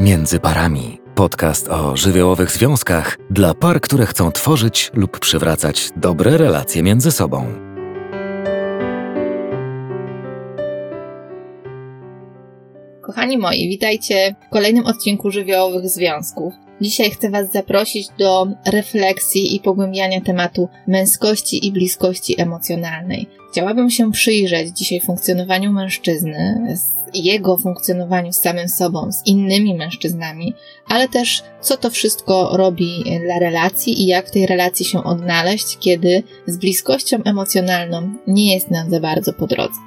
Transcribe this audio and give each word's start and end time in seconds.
Między 0.00 0.40
parami. 0.40 0.98
Podcast 1.14 1.68
o 1.68 1.96
żywiołowych 1.96 2.50
związkach 2.50 3.18
dla 3.30 3.54
par, 3.54 3.80
które 3.80 4.06
chcą 4.06 4.32
tworzyć 4.32 4.90
lub 4.94 5.18
przywracać 5.18 5.90
dobre 5.96 6.36
relacje 6.36 6.82
między 6.82 7.12
sobą. 7.12 7.46
Kochani 13.02 13.38
moi, 13.38 13.68
witajcie 13.68 14.34
w 14.46 14.52
kolejnym 14.52 14.86
odcinku 14.86 15.30
żywiołowych 15.30 15.88
związków. 15.88 16.54
Dzisiaj 16.80 17.10
chcę 17.10 17.30
Was 17.30 17.52
zaprosić 17.52 18.08
do 18.18 18.46
refleksji 18.66 19.56
i 19.56 19.60
pogłębiania 19.60 20.20
tematu 20.20 20.68
męskości 20.86 21.66
i 21.66 21.72
bliskości 21.72 22.40
emocjonalnej. 22.40 23.26
Chciałabym 23.52 23.90
się 23.90 24.12
przyjrzeć 24.12 24.68
dzisiaj 24.78 25.00
funkcjonowaniu 25.00 25.72
mężczyzny, 25.72 26.74
jego 27.14 27.56
funkcjonowaniu 27.56 28.32
z 28.32 28.36
samym 28.36 28.68
sobą, 28.68 29.12
z 29.12 29.26
innymi 29.26 29.74
mężczyznami, 29.74 30.54
ale 30.88 31.08
też 31.08 31.42
co 31.60 31.76
to 31.76 31.90
wszystko 31.90 32.56
robi 32.56 33.04
dla 33.24 33.38
relacji 33.38 34.02
i 34.02 34.06
jak 34.06 34.28
w 34.28 34.30
tej 34.30 34.46
relacji 34.46 34.86
się 34.86 35.04
odnaleźć, 35.04 35.78
kiedy 35.78 36.22
z 36.46 36.56
bliskością 36.56 37.22
emocjonalną 37.24 38.14
nie 38.26 38.54
jest 38.54 38.70
nam 38.70 38.90
za 38.90 39.00
bardzo 39.00 39.32
po 39.32 39.46
drodze. 39.46 39.78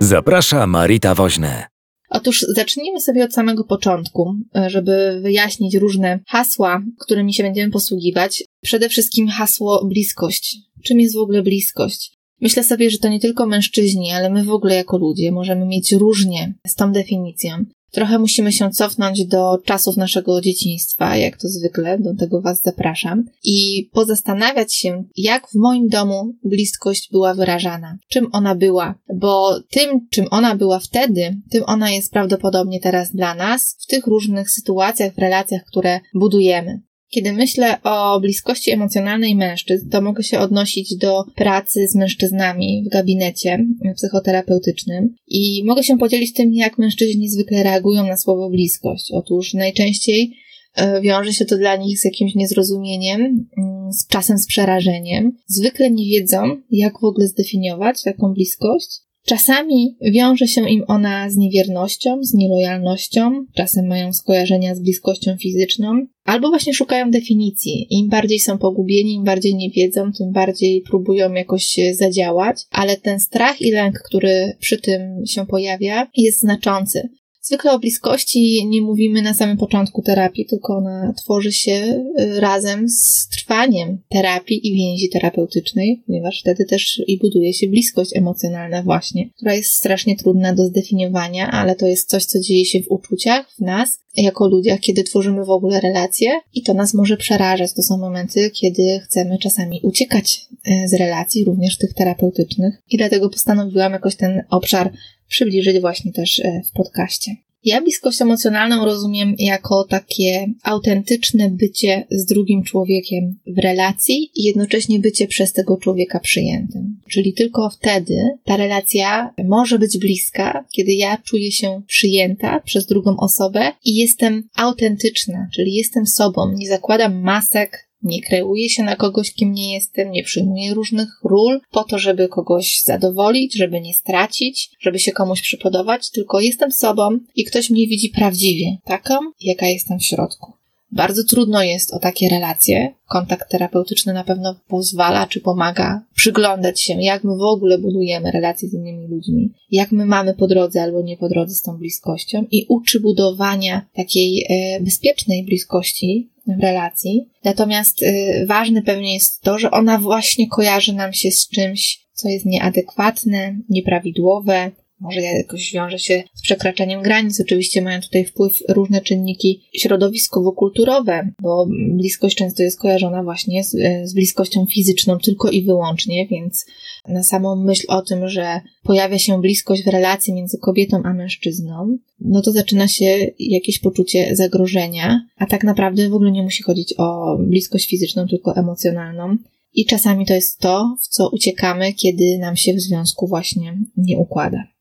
Zaprasza 0.00 0.66
Marita 0.66 1.14
Woźne. 1.14 1.66
Otóż 2.10 2.40
zacznijmy 2.48 3.00
sobie 3.00 3.24
od 3.24 3.32
samego 3.32 3.64
początku, 3.64 4.34
żeby 4.66 5.20
wyjaśnić 5.22 5.74
różne 5.74 6.20
hasła, 6.26 6.82
którymi 7.00 7.34
się 7.34 7.42
będziemy 7.42 7.72
posługiwać. 7.72 8.44
Przede 8.62 8.88
wszystkim 8.88 9.28
hasło 9.28 9.84
bliskość. 9.84 10.56
Czym 10.84 11.00
jest 11.00 11.14
w 11.14 11.20
ogóle 11.20 11.42
bliskość? 11.42 12.12
Myślę 12.42 12.64
sobie, 12.64 12.90
że 12.90 12.98
to 12.98 13.08
nie 13.08 13.20
tylko 13.20 13.46
mężczyźni, 13.46 14.12
ale 14.12 14.30
my 14.30 14.44
w 14.44 14.50
ogóle 14.50 14.74
jako 14.74 14.98
ludzie 14.98 15.32
możemy 15.32 15.66
mieć 15.66 15.92
różnie 15.92 16.54
z 16.66 16.74
tą 16.74 16.92
definicją. 16.92 17.64
Trochę 17.90 18.18
musimy 18.18 18.52
się 18.52 18.70
cofnąć 18.70 19.26
do 19.26 19.58
czasów 19.64 19.96
naszego 19.96 20.40
dzieciństwa, 20.40 21.16
jak 21.16 21.36
to 21.36 21.48
zwykle, 21.48 21.98
do 21.98 22.14
tego 22.14 22.40
Was 22.40 22.62
zapraszam, 22.62 23.24
i 23.44 23.88
pozastanawiać 23.92 24.74
się, 24.74 25.04
jak 25.16 25.48
w 25.48 25.54
moim 25.54 25.88
domu 25.88 26.34
bliskość 26.44 27.08
była 27.12 27.34
wyrażana, 27.34 27.98
czym 28.08 28.26
ona 28.32 28.54
była, 28.54 28.94
bo 29.14 29.60
tym, 29.70 30.08
czym 30.10 30.26
ona 30.30 30.56
była 30.56 30.78
wtedy, 30.78 31.36
tym 31.50 31.62
ona 31.66 31.90
jest 31.90 32.12
prawdopodobnie 32.12 32.80
teraz 32.80 33.12
dla 33.12 33.34
nas 33.34 33.76
w 33.80 33.86
tych 33.86 34.06
różnych 34.06 34.50
sytuacjach, 34.50 35.14
w 35.14 35.18
relacjach, 35.18 35.62
które 35.64 36.00
budujemy. 36.14 36.80
Kiedy 37.14 37.32
myślę 37.32 37.82
o 37.82 38.20
bliskości 38.20 38.70
emocjonalnej 38.70 39.36
mężczyzn, 39.36 39.88
to 39.88 40.00
mogę 40.00 40.22
się 40.22 40.38
odnosić 40.38 40.96
do 40.96 41.24
pracy 41.34 41.88
z 41.88 41.94
mężczyznami 41.94 42.84
w 42.86 42.92
gabinecie 42.92 43.66
psychoterapeutycznym 43.96 45.14
i 45.28 45.64
mogę 45.64 45.82
się 45.82 45.98
podzielić 45.98 46.32
tym, 46.32 46.54
jak 46.54 46.78
mężczyźni 46.78 47.28
zwykle 47.28 47.62
reagują 47.62 48.06
na 48.06 48.16
słowo 48.16 48.50
bliskość. 48.50 49.12
Otóż 49.12 49.54
najczęściej 49.54 50.32
e, 50.74 51.00
wiąże 51.00 51.32
się 51.32 51.44
to 51.44 51.58
dla 51.58 51.76
nich 51.76 52.00
z 52.00 52.04
jakimś 52.04 52.34
niezrozumieniem, 52.34 53.20
mm, 53.58 53.92
z 53.92 54.06
czasem 54.06 54.38
z 54.38 54.46
przerażeniem. 54.46 55.32
Zwykle 55.46 55.90
nie 55.90 56.06
wiedzą, 56.06 56.56
jak 56.70 57.00
w 57.00 57.04
ogóle 57.04 57.28
zdefiniować 57.28 58.02
taką 58.02 58.32
bliskość 58.32 59.00
Czasami 59.26 59.96
wiąże 60.00 60.46
się 60.48 60.70
im 60.70 60.84
ona 60.88 61.30
z 61.30 61.36
niewiernością, 61.36 62.18
z 62.22 62.34
nielojalnością, 62.34 63.44
czasem 63.56 63.86
mają 63.86 64.12
skojarzenia 64.12 64.74
z 64.74 64.80
bliskością 64.80 65.36
fizyczną, 65.36 66.06
albo 66.24 66.48
właśnie 66.48 66.74
szukają 66.74 67.10
definicji. 67.10 67.86
Im 67.90 68.08
bardziej 68.08 68.40
są 68.40 68.58
pogubieni, 68.58 69.14
im 69.14 69.24
bardziej 69.24 69.54
nie 69.54 69.70
wiedzą, 69.70 70.12
tym 70.18 70.32
bardziej 70.32 70.82
próbują 70.82 71.32
jakoś 71.32 71.76
zadziałać, 71.92 72.62
ale 72.70 72.96
ten 72.96 73.20
strach 73.20 73.60
i 73.60 73.70
lęk, 73.70 73.98
który 73.98 74.56
przy 74.60 74.80
tym 74.80 75.26
się 75.26 75.46
pojawia, 75.46 76.08
jest 76.16 76.40
znaczący. 76.40 77.08
Zwykle 77.44 77.72
o 77.72 77.78
bliskości 77.78 78.66
nie 78.66 78.82
mówimy 78.82 79.22
na 79.22 79.34
samym 79.34 79.56
początku 79.56 80.02
terapii, 80.02 80.46
tylko 80.46 80.76
ona 80.76 81.12
tworzy 81.16 81.52
się 81.52 82.04
y, 82.20 82.40
razem 82.40 82.88
z 82.88 83.28
trwaniem 83.28 83.98
terapii 84.08 84.68
i 84.68 84.74
więzi 84.74 85.08
terapeutycznej, 85.08 86.02
ponieważ 86.06 86.40
wtedy 86.40 86.64
też 86.64 87.02
i 87.06 87.18
buduje 87.18 87.52
się 87.52 87.66
bliskość 87.66 88.16
emocjonalna 88.16 88.82
właśnie, 88.82 89.30
która 89.30 89.54
jest 89.54 89.72
strasznie 89.72 90.16
trudna 90.16 90.54
do 90.54 90.66
zdefiniowania, 90.66 91.50
ale 91.50 91.76
to 91.76 91.86
jest 91.86 92.08
coś, 92.08 92.24
co 92.24 92.40
dzieje 92.40 92.64
się 92.64 92.82
w 92.82 92.90
uczuciach, 92.90 93.54
w 93.58 93.60
nas, 93.60 93.98
jako 94.16 94.48
ludziach, 94.48 94.80
kiedy 94.80 95.04
tworzymy 95.04 95.44
w 95.44 95.50
ogóle 95.50 95.80
relacje 95.80 96.30
i 96.54 96.62
to 96.62 96.74
nas 96.74 96.94
może 96.94 97.16
przerażać. 97.16 97.74
To 97.74 97.82
są 97.82 97.98
momenty, 97.98 98.50
kiedy 98.50 99.00
chcemy 99.04 99.38
czasami 99.38 99.80
uciekać 99.82 100.40
y, 100.68 100.88
z 100.88 100.94
relacji, 100.94 101.44
również 101.44 101.78
tych 101.78 101.94
terapeutycznych 101.94 102.74
i 102.90 102.96
dlatego 102.96 103.30
postanowiłam 103.30 103.92
jakoś 103.92 104.16
ten 104.16 104.42
obszar 104.50 104.92
przybliżyć 105.32 105.80
właśnie 105.80 106.12
też 106.12 106.40
e, 106.40 106.62
w 106.70 106.72
podcaście. 106.76 107.36
Ja 107.64 107.80
bliskość 107.80 108.22
emocjonalną 108.22 108.84
rozumiem 108.84 109.34
jako 109.38 109.84
takie 109.84 110.46
autentyczne 110.62 111.50
bycie 111.50 112.06
z 112.10 112.24
drugim 112.24 112.62
człowiekiem 112.62 113.38
w 113.46 113.58
relacji 113.58 114.30
i 114.34 114.42
jednocześnie 114.42 114.98
bycie 114.98 115.26
przez 115.26 115.52
tego 115.52 115.76
człowieka 115.76 116.20
przyjętym. 116.20 117.00
Czyli 117.08 117.32
tylko 117.32 117.70
wtedy 117.70 118.14
ta 118.44 118.56
relacja 118.56 119.34
może 119.44 119.78
być 119.78 119.98
bliska, 119.98 120.64
kiedy 120.72 120.92
ja 120.92 121.16
czuję 121.24 121.52
się 121.52 121.82
przyjęta 121.86 122.60
przez 122.60 122.86
drugą 122.86 123.16
osobę 123.16 123.72
i 123.84 123.94
jestem 123.94 124.48
autentyczna, 124.56 125.48
czyli 125.54 125.74
jestem 125.74 126.06
sobą, 126.06 126.52
nie 126.52 126.68
zakładam 126.68 127.20
masek, 127.20 127.88
nie 128.02 128.22
kreuję 128.22 128.68
się 128.68 128.82
na 128.82 128.96
kogoś, 128.96 129.32
kim 129.32 129.52
nie 129.52 129.74
jestem, 129.74 130.10
nie 130.10 130.22
przyjmuję 130.22 130.74
różnych 130.74 131.08
ról 131.24 131.60
po 131.70 131.84
to, 131.84 131.98
żeby 131.98 132.28
kogoś 132.28 132.82
zadowolić, 132.84 133.56
żeby 133.56 133.80
nie 133.80 133.94
stracić, 133.94 134.70
żeby 134.80 134.98
się 134.98 135.12
komuś 135.12 135.42
przypodobać, 135.42 136.10
tylko 136.10 136.40
jestem 136.40 136.72
sobą 136.72 137.18
i 137.36 137.44
ktoś 137.44 137.70
mnie 137.70 137.86
widzi 137.86 138.10
prawdziwie, 138.10 138.76
taką, 138.84 139.14
jaka 139.40 139.66
jestem 139.66 139.98
w 139.98 140.04
środku. 140.04 140.52
Bardzo 140.92 141.24
trudno 141.24 141.62
jest 141.62 141.94
o 141.94 141.98
takie 141.98 142.28
relacje. 142.28 142.94
Kontakt 143.08 143.50
terapeutyczny 143.50 144.12
na 144.12 144.24
pewno 144.24 144.60
pozwala 144.68 145.26
czy 145.26 145.40
pomaga 145.40 146.02
przyglądać 146.14 146.80
się, 146.80 147.02
jak 147.02 147.24
my 147.24 147.36
w 147.36 147.42
ogóle 147.42 147.78
budujemy 147.78 148.30
relacje 148.30 148.68
z 148.68 148.74
innymi 148.74 149.08
ludźmi, 149.08 149.52
jak 149.70 149.92
my 149.92 150.06
mamy 150.06 150.34
po 150.34 150.46
drodze 150.46 150.82
albo 150.82 151.02
nie 151.02 151.16
po 151.16 151.28
drodze 151.28 151.54
z 151.54 151.62
tą 151.62 151.76
bliskością 151.76 152.44
i 152.50 152.66
uczy 152.68 153.00
budowania 153.00 153.86
takiej 153.94 154.46
e, 154.48 154.80
bezpiecznej 154.80 155.44
bliskości 155.44 156.31
w 156.46 156.62
relacji. 156.62 157.28
Natomiast 157.44 158.02
y, 158.02 158.44
ważne 158.46 158.82
pewnie 158.82 159.14
jest 159.14 159.40
to, 159.40 159.58
że 159.58 159.70
ona 159.70 159.98
właśnie 159.98 160.48
kojarzy 160.48 160.92
nam 160.92 161.12
się 161.12 161.30
z 161.30 161.48
czymś, 161.48 162.06
co 162.12 162.28
jest 162.28 162.46
nieadekwatne, 162.46 163.56
nieprawidłowe, 163.68 164.70
może 165.02 165.20
jakoś 165.20 165.72
wiąże 165.72 165.98
się 165.98 166.22
z 166.34 166.42
przekraczaniem 166.42 167.02
granic. 167.02 167.40
Oczywiście 167.40 167.82
mają 167.82 168.00
tutaj 168.00 168.24
wpływ 168.24 168.52
różne 168.68 169.00
czynniki 169.00 169.62
środowiskowo-kulturowe, 169.78 171.28
bo 171.42 171.66
bliskość 171.94 172.36
często 172.36 172.62
jest 172.62 172.80
kojarzona 172.80 173.22
właśnie 173.22 173.64
z, 173.64 173.76
z 174.04 174.14
bliskością 174.14 174.66
fizyczną 174.66 175.18
tylko 175.18 175.50
i 175.50 175.62
wyłącznie, 175.62 176.26
więc 176.26 176.66
na 177.08 177.22
samą 177.22 177.56
myśl 177.56 177.86
o 177.88 178.02
tym, 178.02 178.28
że 178.28 178.60
pojawia 178.82 179.18
się 179.18 179.40
bliskość 179.40 179.84
w 179.84 179.88
relacji 179.88 180.34
między 180.34 180.58
kobietą 180.58 181.02
a 181.04 181.14
mężczyzną, 181.14 181.98
no 182.20 182.42
to 182.42 182.52
zaczyna 182.52 182.88
się 182.88 183.30
jakieś 183.38 183.78
poczucie 183.78 184.36
zagrożenia, 184.36 185.26
a 185.36 185.46
tak 185.46 185.64
naprawdę 185.64 186.08
w 186.08 186.14
ogóle 186.14 186.32
nie 186.32 186.42
musi 186.42 186.62
chodzić 186.62 186.94
o 186.98 187.36
bliskość 187.40 187.88
fizyczną, 187.88 188.28
tylko 188.28 188.56
emocjonalną. 188.56 189.36
I 189.74 189.86
czasami 189.86 190.26
to 190.26 190.34
jest 190.34 190.58
to, 190.58 190.96
w 191.00 191.08
co 191.08 191.30
uciekamy, 191.30 191.92
kiedy 191.92 192.38
nam 192.38 192.56
się 192.56 192.74
w 192.74 192.80
związku 192.80 193.26
właśnie 193.26 193.78
nie 193.96 194.18
układa. 194.18 194.71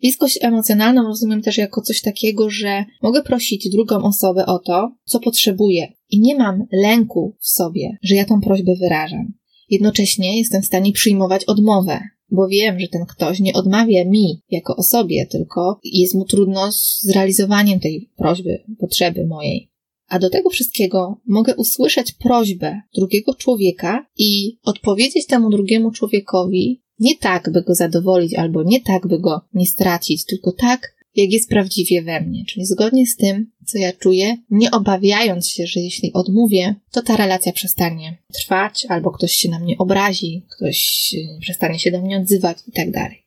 Bliskość 0.00 0.38
emocjonalną 0.42 1.02
rozumiem 1.02 1.42
też 1.42 1.58
jako 1.58 1.82
coś 1.82 2.00
takiego, 2.00 2.50
że 2.50 2.84
mogę 3.02 3.22
prosić 3.22 3.68
drugą 3.70 4.02
osobę 4.02 4.46
o 4.46 4.58
to, 4.58 4.92
co 5.04 5.20
potrzebuję 5.20 5.92
i 6.10 6.20
nie 6.20 6.36
mam 6.36 6.66
lęku 6.72 7.36
w 7.40 7.48
sobie, 7.48 7.96
że 8.02 8.14
ja 8.14 8.24
tą 8.24 8.40
prośbę 8.40 8.74
wyrażam. 8.80 9.32
Jednocześnie 9.70 10.38
jestem 10.38 10.62
w 10.62 10.66
stanie 10.66 10.92
przyjmować 10.92 11.44
odmowę, 11.44 12.00
bo 12.30 12.48
wiem, 12.48 12.80
że 12.80 12.88
ten 12.88 13.06
ktoś 13.06 13.40
nie 13.40 13.52
odmawia 13.52 14.04
mi 14.04 14.42
jako 14.50 14.76
osobie, 14.76 15.26
tylko 15.26 15.80
jest 15.84 16.14
mu 16.14 16.24
trudno 16.24 16.72
z 16.72 17.00
zrealizowaniem 17.02 17.80
tej 17.80 18.10
prośby, 18.16 18.64
potrzeby 18.78 19.26
mojej. 19.26 19.70
A 20.08 20.18
do 20.18 20.30
tego 20.30 20.50
wszystkiego 20.50 21.20
mogę 21.26 21.54
usłyszeć 21.56 22.12
prośbę 22.12 22.80
drugiego 22.94 23.34
człowieka 23.34 24.06
i 24.18 24.58
odpowiedzieć 24.62 25.26
temu 25.26 25.50
drugiemu 25.50 25.90
człowiekowi 25.90 26.82
nie 26.98 27.16
tak, 27.16 27.50
by 27.52 27.62
go 27.62 27.74
zadowolić, 27.74 28.34
albo 28.34 28.62
nie 28.62 28.80
tak, 28.80 29.06
by 29.06 29.18
go 29.18 29.40
nie 29.54 29.66
stracić, 29.66 30.24
tylko 30.24 30.52
tak, 30.52 30.96
jak 31.14 31.32
jest 31.32 31.48
prawdziwie 31.48 32.02
we 32.02 32.20
mnie, 32.20 32.44
czyli 32.44 32.66
zgodnie 32.66 33.06
z 33.06 33.16
tym, 33.16 33.50
co 33.66 33.78
ja 33.78 33.92
czuję, 33.92 34.36
nie 34.50 34.70
obawiając 34.70 35.48
się, 35.48 35.66
że 35.66 35.80
jeśli 35.80 36.12
odmówię, 36.12 36.74
to 36.92 37.02
ta 37.02 37.16
relacja 37.16 37.52
przestanie 37.52 38.18
trwać, 38.32 38.86
albo 38.88 39.10
ktoś 39.10 39.32
się 39.32 39.48
na 39.48 39.58
mnie 39.58 39.78
obrazi, 39.78 40.46
ktoś 40.56 41.14
przestanie 41.40 41.78
się 41.78 41.90
do 41.90 42.02
mnie 42.02 42.18
odzywać 42.18 42.58
i 42.68 42.72
tak 42.72 42.90
dalej. 42.90 43.26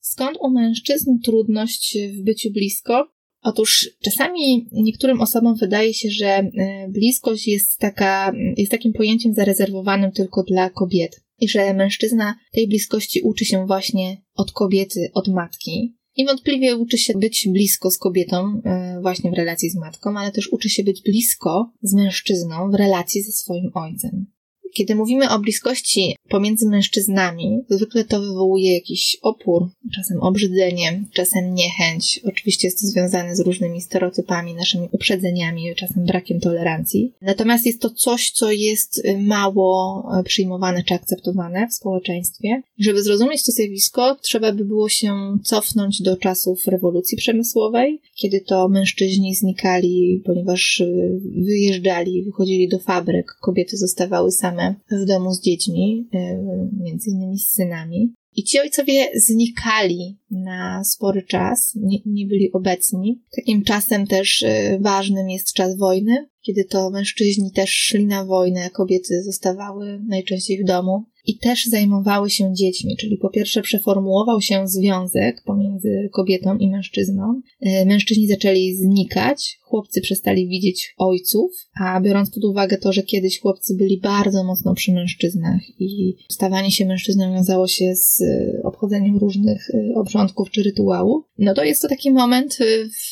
Skąd 0.00 0.38
u 0.40 0.50
mężczyzn 0.50 1.10
trudność 1.24 1.98
w 2.12 2.24
byciu 2.24 2.50
blisko? 2.50 3.13
Otóż 3.44 3.90
czasami 4.04 4.68
niektórym 4.72 5.20
osobom 5.20 5.56
wydaje 5.56 5.94
się, 5.94 6.10
że 6.10 6.26
e, 6.26 6.50
bliskość 6.88 7.48
jest 7.48 7.78
taka, 7.78 8.32
jest 8.56 8.70
takim 8.70 8.92
pojęciem 8.92 9.34
zarezerwowanym 9.34 10.12
tylko 10.12 10.42
dla 10.42 10.70
kobiet. 10.70 11.20
i 11.40 11.48
że 11.48 11.74
mężczyzna 11.74 12.34
tej 12.52 12.68
bliskości 12.68 13.20
uczy 13.20 13.44
się 13.44 13.66
właśnie 13.66 14.22
od 14.34 14.52
kobiety, 14.52 15.10
od 15.14 15.28
matki. 15.28 15.94
Niewątpliwie 16.18 16.76
uczy 16.76 16.98
się 16.98 17.18
być 17.18 17.48
blisko 17.52 17.90
z 17.90 17.98
kobietą, 17.98 18.60
e, 18.64 18.98
właśnie 19.02 19.30
w 19.30 19.34
relacji 19.34 19.70
z 19.70 19.74
matką, 19.74 20.18
ale 20.18 20.32
też 20.32 20.52
uczy 20.52 20.68
się 20.68 20.84
być 20.84 21.02
blisko 21.02 21.72
z 21.82 21.94
mężczyzną 21.94 22.70
w 22.70 22.74
relacji 22.74 23.22
ze 23.22 23.32
swoim 23.32 23.70
ojcem. 23.74 24.26
Kiedy 24.74 24.94
mówimy 24.94 25.30
o 25.30 25.38
bliskości 25.38 26.16
pomiędzy 26.28 26.68
mężczyznami, 26.68 27.60
zwykle 27.70 28.04
to 28.04 28.20
wywołuje 28.20 28.74
jakiś 28.74 29.16
opór, 29.22 29.68
czasem 29.94 30.20
obrzydzenie, 30.20 31.04
czasem 31.12 31.54
niechęć. 31.54 32.20
Oczywiście 32.24 32.68
jest 32.68 32.80
to 32.80 32.86
związane 32.86 33.36
z 33.36 33.40
różnymi 33.40 33.80
stereotypami, 33.80 34.54
naszymi 34.54 34.88
uprzedzeniami, 34.92 35.74
czasem 35.76 36.04
brakiem 36.04 36.40
tolerancji. 36.40 37.12
Natomiast 37.22 37.66
jest 37.66 37.80
to 37.80 37.90
coś, 37.90 38.30
co 38.30 38.52
jest 38.52 39.02
mało 39.18 40.04
przyjmowane 40.24 40.82
czy 40.82 40.94
akceptowane 40.94 41.68
w 41.68 41.74
społeczeństwie. 41.74 42.62
Żeby 42.78 43.02
zrozumieć 43.02 43.44
to 43.44 43.52
zjawisko, 43.52 44.16
trzeba 44.22 44.52
by 44.52 44.64
było 44.64 44.88
się 44.88 45.38
cofnąć 45.44 46.02
do 46.02 46.16
czasów 46.16 46.66
rewolucji 46.66 47.18
przemysłowej, 47.18 48.00
kiedy 48.14 48.40
to 48.40 48.68
mężczyźni 48.68 49.34
znikali, 49.34 50.22
ponieważ 50.24 50.82
wyjeżdżali, 51.44 52.22
wychodzili 52.22 52.68
do 52.68 52.78
fabryk, 52.78 53.26
kobiety 53.40 53.76
zostawały 53.76 54.32
same 54.32 54.63
w 54.90 55.06
domu 55.06 55.32
z 55.32 55.40
dziećmi, 55.40 56.08
y, 56.14 56.18
między 56.80 57.10
innymi 57.10 57.38
z 57.38 57.46
synami. 57.46 58.14
I 58.36 58.44
ci 58.44 58.60
ojcowie 58.60 59.08
znikali 59.14 60.18
na 60.30 60.84
spory 60.84 61.22
czas, 61.22 61.72
nie, 61.76 61.98
nie, 62.06 62.26
byli 62.26 62.52
obecni. 62.52 63.22
Takim 63.36 63.64
czasem 63.64 64.06
też 64.06 64.42
y, 64.42 64.78
ważnym 64.80 65.30
jest 65.30 65.52
czas 65.52 65.76
wojny, 65.76 66.28
kiedy 66.40 66.64
to 66.64 66.90
mężczyźni 66.90 67.52
też 67.52 67.70
szli 67.70 68.06
na 68.06 68.24
wojnę, 68.24 68.70
kobiety 68.70 69.22
zostawały 69.22 70.00
najczęściej 70.06 70.62
w 70.62 70.66
domu 70.66 71.04
i 71.26 71.38
też 71.38 71.64
zajmowały 71.66 72.30
się 72.30 72.54
dziećmi, 72.54 72.96
czyli 72.96 73.18
po 73.18 73.30
pierwsze 73.30 73.62
przeformułował 73.62 74.40
się 74.40 74.68
związek 74.68 75.42
pomiędzy 75.46 76.08
kobietą 76.12 76.56
i 76.56 76.70
mężczyzną. 76.70 77.40
E, 77.60 77.84
mężczyźni 77.86 78.28
zaczęli 78.28 78.76
znikać, 78.76 79.58
chłopcy 79.74 80.00
przestali 80.00 80.48
widzieć 80.48 80.94
ojców, 80.98 81.50
a 81.80 82.00
biorąc 82.00 82.30
pod 82.30 82.44
uwagę 82.44 82.78
to, 82.78 82.92
że 82.92 83.02
kiedyś 83.02 83.40
chłopcy 83.40 83.74
byli 83.76 84.00
bardzo 84.00 84.44
mocno 84.44 84.74
przy 84.74 84.92
mężczyznach 84.92 85.60
i 85.80 86.16
stawanie 86.30 86.70
się 86.70 86.86
mężczyzną 86.86 87.34
wiązało 87.34 87.68
się 87.68 87.96
z 87.96 88.22
e, 88.22 88.60
obchodzeniem 88.62 89.18
różnych 89.18 89.70
e, 89.70 89.94
obrządków 89.94 90.50
czy 90.50 90.62
rytuałów, 90.62 91.24
no 91.38 91.54
to 91.54 91.64
jest 91.64 91.82
to 91.82 91.88
taki 91.88 92.10
moment 92.10 92.58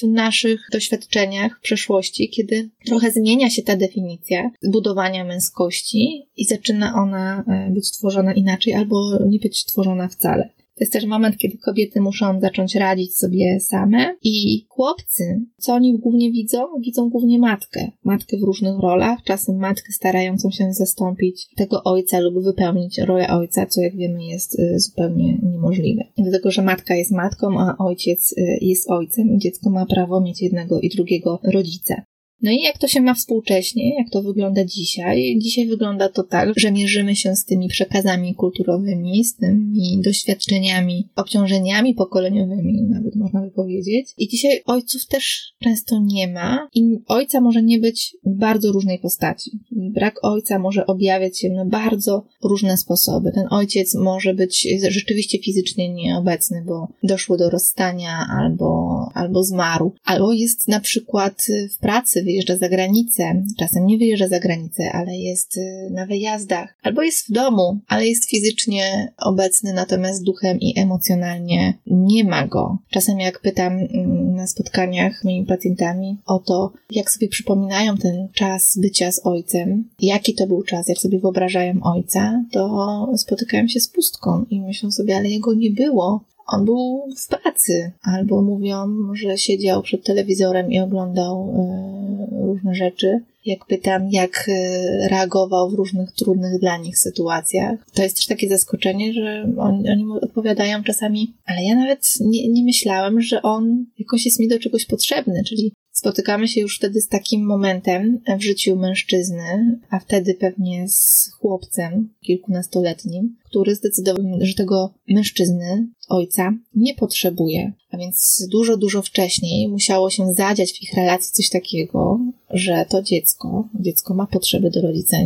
w 0.01 0.07
naszych 0.07 0.69
doświadczeniach 0.73 1.59
w 1.59 1.63
przeszłości, 1.63 2.29
kiedy 2.29 2.71
trochę 2.87 3.11
zmienia 3.11 3.51
się 3.51 3.63
ta 3.63 3.77
definicja 3.77 4.51
budowania 4.65 5.25
męskości 5.25 6.23
i 6.37 6.45
zaczyna 6.45 6.95
ona 6.95 7.45
być 7.71 7.91
tworzona 7.91 8.35
inaczej 8.35 8.75
albo 8.75 9.19
nie 9.27 9.39
być 9.39 9.65
tworzona 9.65 10.09
wcale. 10.09 10.51
To 10.75 10.85
jest 10.85 10.93
też 10.93 11.05
moment, 11.05 11.37
kiedy 11.37 11.59
kobiety 11.59 12.01
muszą 12.01 12.41
zacząć 12.41 12.75
radzić 12.75 13.17
sobie 13.17 13.61
same 13.61 14.17
i 14.23 14.67
chłopcy, 14.69 15.41
co 15.59 15.73
oni 15.75 15.99
głównie 15.99 16.33
widzą? 16.33 16.59
Widzą 16.81 17.11
głównie 17.11 17.39
matkę. 17.39 17.91
Matkę 18.05 18.37
w 18.37 18.43
różnych 18.43 18.79
rolach, 18.79 19.19
czasem 19.25 19.57
matkę 19.57 19.93
starającą 19.93 20.51
się 20.51 20.73
zastąpić 20.73 21.47
tego 21.57 21.85
ojca 21.85 22.21
lub 22.21 22.45
wypełnić 22.45 22.99
rolę 22.99 23.29
ojca, 23.29 23.67
co 23.67 23.81
jak 23.81 23.97
wiemy 23.97 24.25
jest 24.25 24.59
y, 24.59 24.81
zupełnie 24.81 25.39
niemożliwe. 25.43 26.05
Dlatego, 26.19 26.51
że 26.51 26.63
matka 26.63 26.95
jest 26.95 27.11
matką, 27.11 27.61
a 27.61 27.77
ojciec 27.79 28.33
y, 28.33 28.59
jest 28.61 28.91
ojcem 28.91 29.33
i 29.33 29.39
dziecko 29.39 29.71
ma 29.71 29.87
prawo 29.87 30.21
mieć 30.21 30.43
jednego 30.43 30.81
i 30.81 30.89
drugiego 30.89 31.41
rodzica. 31.45 32.03
No 32.43 32.51
i 32.51 32.61
jak 32.61 32.79
to 32.79 32.89
się 32.89 33.01
ma 33.01 33.15
współcześnie, 33.15 33.95
jak 33.99 34.11
to 34.11 34.23
wygląda 34.23 34.65
dzisiaj? 34.65 35.39
Dzisiaj 35.39 35.67
wygląda 35.67 36.09
to 36.09 36.23
tak, 36.23 36.53
że 36.57 36.73
mierzymy 36.73 37.17
się 37.17 37.37
z 37.37 37.45
tymi 37.45 37.69
przekazami 37.69 38.35
kulturowymi, 38.35 39.25
z 39.25 39.37
tymi 39.37 40.01
doświadczeniami, 40.05 41.09
obciążeniami 41.17 41.95
pokoleniowymi, 41.95 42.83
nawet 42.83 43.17
można 43.17 43.41
by 43.41 43.51
powiedzieć. 43.51 44.15
I 44.19 44.29
dzisiaj 44.29 44.63
ojców 44.67 45.07
też 45.07 45.55
często 45.63 46.01
nie 46.03 46.29
ma 46.29 46.69
i 46.75 46.99
ojca 47.07 47.41
może 47.41 47.63
nie 47.63 47.79
być 47.79 48.17
w 48.27 48.39
bardzo 48.39 48.73
różnej 48.73 48.99
postaci. 48.99 49.51
Brak 49.71 50.15
ojca 50.23 50.59
może 50.59 50.87
objawiać 50.87 51.41
się 51.41 51.49
na 51.51 51.65
bardzo 51.65 52.27
różne 52.45 52.77
sposoby. 52.77 53.33
Ten 53.35 53.47
ojciec 53.51 53.95
może 53.95 54.35
być 54.35 54.69
rzeczywiście 54.89 55.39
fizycznie 55.39 55.95
nieobecny, 55.95 56.65
bo 56.67 56.89
doszło 57.03 57.37
do 57.37 57.51
rozstania 57.51 58.27
albo, 58.31 58.99
albo 59.15 59.45
zmarł, 59.45 59.93
albo 60.05 60.33
jest 60.33 60.69
na 60.69 60.81
przykład 60.81 61.47
w 61.77 61.79
pracy, 61.79 62.25
wyjeżdża 62.33 62.57
za 62.57 62.69
granicę, 62.69 63.43
czasem 63.59 63.87
nie 63.87 63.99
wyjeżdża 63.99 64.29
za 64.29 64.41
granicę, 64.41 64.93
ale 64.93 65.17
jest 65.17 65.57
y, 65.57 65.91
na 65.91 66.07
wyjazdach, 66.07 66.75
albo 66.83 67.03
jest 67.03 67.29
w 67.29 67.33
domu, 67.33 67.79
ale 67.89 68.07
jest 68.07 68.31
fizycznie 68.31 69.13
obecny, 69.19 69.73
natomiast 69.73 70.25
duchem 70.25 70.61
i 70.61 70.79
emocjonalnie 70.79 71.75
nie 71.87 72.25
ma 72.25 72.47
go. 72.47 72.79
Czasem 72.91 73.21
jak 73.21 73.41
pytam 73.41 73.73
mm, 73.73 74.35
na 74.35 74.47
spotkaniach 74.47 75.25
moimi 75.25 75.47
pacjentami 75.47 76.19
o 76.27 76.39
to, 76.39 76.73
jak 76.91 77.11
sobie 77.11 77.29
przypominają 77.29 77.97
ten 77.97 78.29
czas 78.35 78.79
bycia 78.83 79.13
z 79.13 79.27
ojcem, 79.27 79.89
jaki 80.01 80.35
to 80.35 80.47
był 80.47 80.63
czas, 80.63 80.89
jak 80.89 80.99
sobie 80.99 81.19
wyobrażają 81.19 81.83
ojca, 81.83 82.45
to 82.53 83.09
spotykają 83.17 83.69
się 83.69 83.81
z 83.81 83.89
pustką 83.89 84.45
i 84.51 84.61
myślą 84.61 84.91
sobie, 84.91 85.17
ale 85.17 85.29
jego 85.29 85.55
nie 85.55 85.71
było. 85.71 86.25
On 86.47 86.65
był 86.65 87.05
w 87.19 87.29
pracy, 87.29 87.93
albo 88.03 88.43
mówią, 88.43 88.77
że 89.15 89.39
siedział 89.39 89.83
przed 89.83 90.05
telewizorem 90.05 90.73
i 90.73 90.81
oglądał 90.81 91.49
y, 91.49 92.02
różne 92.31 92.75
rzeczy. 92.75 93.21
Jak 93.45 93.67
pytam, 93.67 94.09
jak 94.11 94.49
e, 94.49 95.09
reagował 95.09 95.71
w 95.71 95.75
różnych 95.75 96.13
trudnych 96.13 96.61
dla 96.61 96.77
nich 96.77 96.99
sytuacjach, 96.99 97.87
to 97.95 98.03
jest 98.03 98.17
też 98.17 98.27
takie 98.27 98.49
zaskoczenie, 98.49 99.13
że 99.13 99.47
oni, 99.59 99.91
oni 99.91 100.05
odpowiadają 100.21 100.83
czasami, 100.83 101.35
ale 101.47 101.65
ja 101.65 101.75
nawet 101.75 102.15
nie, 102.21 102.49
nie 102.49 102.65
myślałem, 102.65 103.21
że 103.21 103.43
on 103.43 103.87
jakoś 103.99 104.25
jest 104.25 104.41
mi 104.41 104.49
do 104.49 104.59
czegoś 104.59 104.87
potrzebny, 104.87 105.43
czyli 105.49 105.73
Spotykamy 105.93 106.49
się 106.49 106.61
już 106.61 106.77
wtedy 106.77 107.01
z 107.01 107.09
takim 107.09 107.47
momentem 107.47 108.21
w 108.39 108.43
życiu 108.43 108.77
mężczyzny, 108.77 109.79
a 109.91 109.99
wtedy 109.99 110.35
pewnie 110.35 110.89
z 110.89 111.31
chłopcem 111.33 112.15
kilkunastoletnim, 112.21 113.37
który 113.53 113.75
zdecydował, 113.75 114.25
że 114.41 114.55
tego 114.55 114.95
mężczyzny, 115.09 115.89
ojca, 116.09 116.55
nie 116.75 116.95
potrzebuje. 116.95 117.73
A 117.91 117.97
więc 117.97 118.49
dużo, 118.51 118.77
dużo 118.77 119.03
wcześniej 119.03 119.69
musiało 119.69 120.11
się 120.11 120.33
zadziać 120.33 120.73
w 120.73 120.83
ich 120.83 120.95
relacji 120.95 121.33
coś 121.33 121.49
takiego, 121.49 122.21
że 122.51 122.87
to 122.89 123.03
dziecko, 123.03 123.69
dziecko 123.75 124.15
ma 124.15 124.27
potrzeby 124.27 124.71
do 124.71 124.81
rodzica, 124.81 125.17